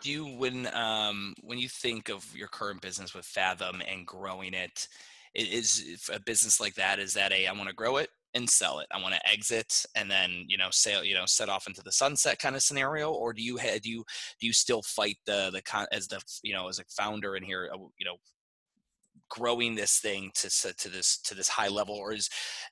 [0.00, 4.54] Do you when um, when you think of your current business with Fathom and growing
[4.54, 4.88] it,
[5.34, 6.98] is a business like that?
[6.98, 8.86] Is that a I want to grow it and sell it.
[8.92, 11.92] I want to exit and then you know sail you know set off into the
[11.92, 14.04] sunset kind of scenario, or do you do you
[14.40, 17.42] do you still fight the the con as the you know as a founder in
[17.42, 18.16] here uh, you know
[19.28, 22.28] growing this thing to to this to this high level or is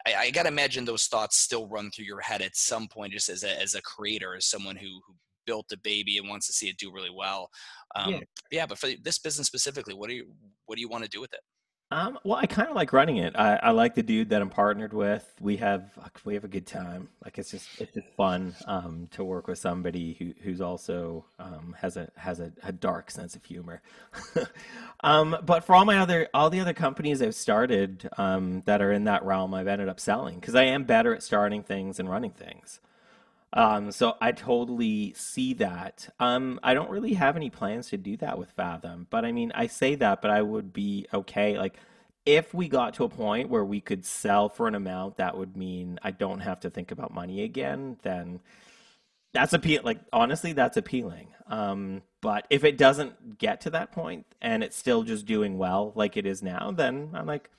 [0.06, 3.28] I, I gotta imagine those thoughts still run through your head at some point just
[3.28, 5.14] as a as a creator as someone who who
[5.46, 7.50] built a baby and wants to see it do really well
[7.96, 8.20] um, yeah.
[8.50, 10.32] yeah but for this business specifically what do you
[10.66, 11.40] what do you want to do with it
[11.94, 13.36] um, well, I kind of like running it.
[13.36, 15.32] I, I like the dude that I'm partnered with.
[15.40, 17.08] We have we have a good time.
[17.24, 21.76] Like it's just it's just fun um, to work with somebody who who's also um,
[21.80, 23.80] has a has a, a dark sense of humor.
[25.04, 28.90] um, but for all my other all the other companies I've started um, that are
[28.90, 32.10] in that realm, I've ended up selling because I am better at starting things and
[32.10, 32.80] running things.
[33.56, 36.08] Um, so I totally see that.
[36.18, 39.52] Um, I don't really have any plans to do that with Fathom, but I mean,
[39.54, 41.56] I say that, but I would be okay.
[41.56, 41.76] Like,
[42.26, 45.56] if we got to a point where we could sell for an amount that would
[45.56, 48.40] mean I don't have to think about money again, then
[49.32, 49.82] that's appeal.
[49.84, 51.28] Like honestly, that's appealing.
[51.46, 55.92] Um, but if it doesn't get to that point and it's still just doing well
[55.94, 57.50] like it is now, then I'm like,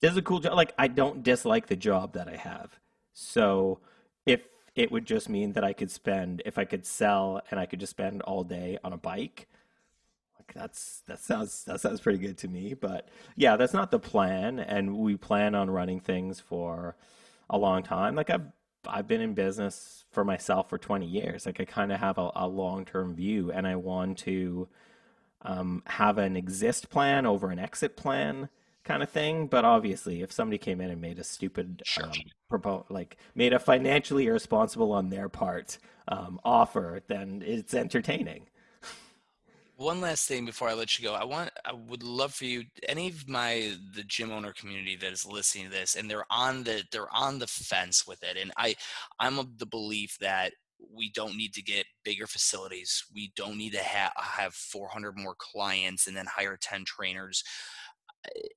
[0.00, 0.54] this is a cool job.
[0.54, 2.78] Like I don't dislike the job that I have.
[3.14, 3.80] So
[4.26, 4.42] if
[4.76, 7.80] it would just mean that I could spend, if I could sell and I could
[7.80, 9.48] just spend all day on a bike,
[10.38, 12.74] like that's that sounds that sounds pretty good to me.
[12.74, 16.94] But yeah, that's not the plan, and we plan on running things for
[17.48, 18.14] a long time.
[18.14, 18.46] Like I've
[18.86, 21.46] I've been in business for myself for 20 years.
[21.46, 24.68] Like I kind of have a, a long term view, and I want to
[25.42, 28.48] um, have an exist plan over an exit plan
[28.86, 29.46] kind of thing.
[29.46, 32.04] But obviously, if somebody came in and made a stupid Sure.
[32.04, 32.12] um,
[32.50, 35.78] propo- like made a financially irresponsible on their part
[36.08, 38.48] um, offer, then it's entertaining.
[39.78, 41.12] One last thing before I let you go.
[41.12, 45.12] I want I would love for you any of my the gym owner community that
[45.12, 48.38] is listening to this and they're on the they're on the fence with it.
[48.38, 48.74] And I
[49.20, 50.54] I'm of the belief that
[50.94, 53.04] we don't need to get bigger facilities.
[53.14, 57.44] We don't need to ha- have 400 more clients and then hire 10 trainers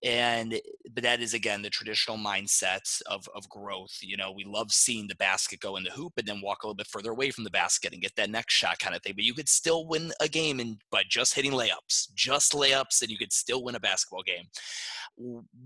[0.04, 0.60] and
[0.94, 5.08] but that is again the traditional mindset of of growth you know we love seeing
[5.08, 7.44] the basket go in the hoop and then walk a little bit further away from
[7.44, 10.12] the basket and get that next shot kind of thing but you could still win
[10.20, 13.80] a game and by just hitting layups just layups and you could still win a
[13.80, 14.46] basketball game.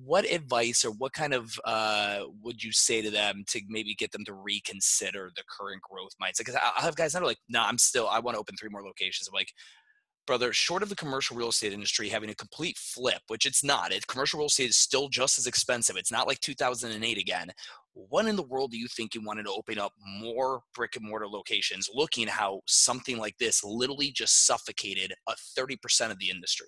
[0.04, 4.12] What advice or what kind of uh, would you say to them to maybe get
[4.12, 6.40] them to reconsider the current growth mindset?
[6.40, 8.56] Because i I have guys that are like no i'm still i want to open
[8.56, 9.54] three more locations i'm like
[10.26, 13.92] brother, short of the commercial real estate industry having a complete flip, which it's not,
[13.92, 15.96] it, commercial real estate is still just as expensive.
[15.98, 17.52] It's not like 2008 again.
[17.94, 21.08] What in the world do you think you wanted to open up more brick and
[21.08, 26.68] mortar locations, looking how something like this literally just suffocated a 30% of the industry?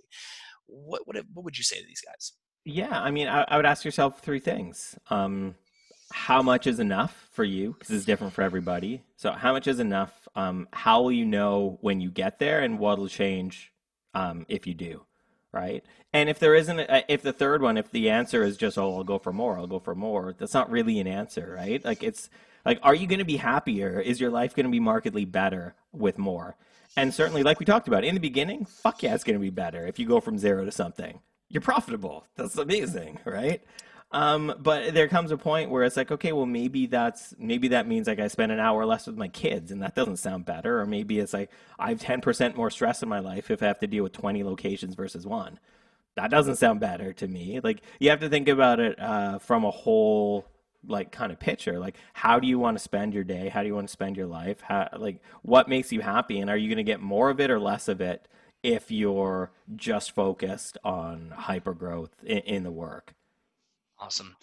[0.68, 2.34] What, what, what would you say to these guys?
[2.66, 4.98] Yeah, I mean, I, I would ask yourself three things.
[5.10, 5.56] Um,
[6.12, 7.74] how much is enough for you?
[7.74, 9.04] Because it's different for everybody.
[9.16, 10.28] So, how much is enough?
[10.36, 13.72] Um, how will you know when you get there, and what will change
[14.14, 15.06] um, if you do,
[15.52, 15.84] right?
[16.14, 18.96] And if there isn't, a, if the third one, if the answer is just, oh,
[18.98, 21.84] I'll go for more, I'll go for more, that's not really an answer, right?
[21.84, 22.30] Like, it's
[22.66, 24.00] like, are you going to be happier?
[24.00, 26.56] Is your life going to be markedly better with more?
[26.98, 29.50] And certainly, like we talked about in the beginning, fuck yeah, it's going to be
[29.50, 31.20] better if you go from zero to something.
[31.50, 32.26] You're profitable.
[32.36, 33.62] That's amazing, right?
[34.12, 37.88] Um, but there comes a point where it's like, okay, well, maybe that's maybe that
[37.88, 40.80] means like I spend an hour less with my kids, and that doesn't sound better.
[40.80, 43.68] Or maybe it's like I have ten percent more stress in my life if I
[43.68, 45.60] have to deal with twenty locations versus one.
[46.16, 47.60] That doesn't sound better to me.
[47.62, 50.46] Like you have to think about it uh, from a whole
[50.88, 51.80] like kind of picture.
[51.80, 53.50] Like how do you want to spend your day?
[53.50, 54.62] How do you want to spend your life?
[54.62, 56.40] How like what makes you happy?
[56.40, 58.28] And are you going to get more of it or less of it
[58.64, 63.14] if you're just focused on hyper growth in, in the work?
[63.98, 64.36] Awesome.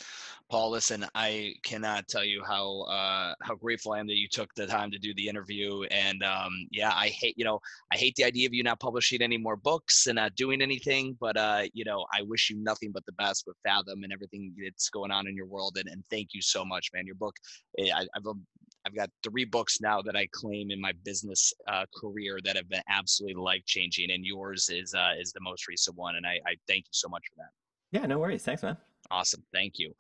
[0.51, 4.49] Paul, listen, I cannot tell you how uh, how grateful I am that you took
[4.55, 5.83] the time to do the interview.
[5.91, 7.61] And um, yeah, I hate you know
[7.93, 11.19] I hate the idea of you not publishing any more books and not doing anything.
[11.21, 14.55] But uh, you know, I wish you nothing but the best with Fathom and everything
[14.63, 15.77] that's going on in your world.
[15.79, 17.07] And, and thank you so much, man.
[17.07, 17.37] Your book,
[17.79, 18.47] eh, I, I've um,
[18.87, 22.69] I've got three books now that I claim in my business uh, career that have
[22.71, 26.17] been absolutely life changing, and yours is uh, is the most recent one.
[26.17, 28.01] And I, I thank you so much for that.
[28.01, 28.43] Yeah, no worries.
[28.43, 28.79] Thanks, man.
[29.13, 29.45] Awesome.
[29.53, 29.95] Thank you.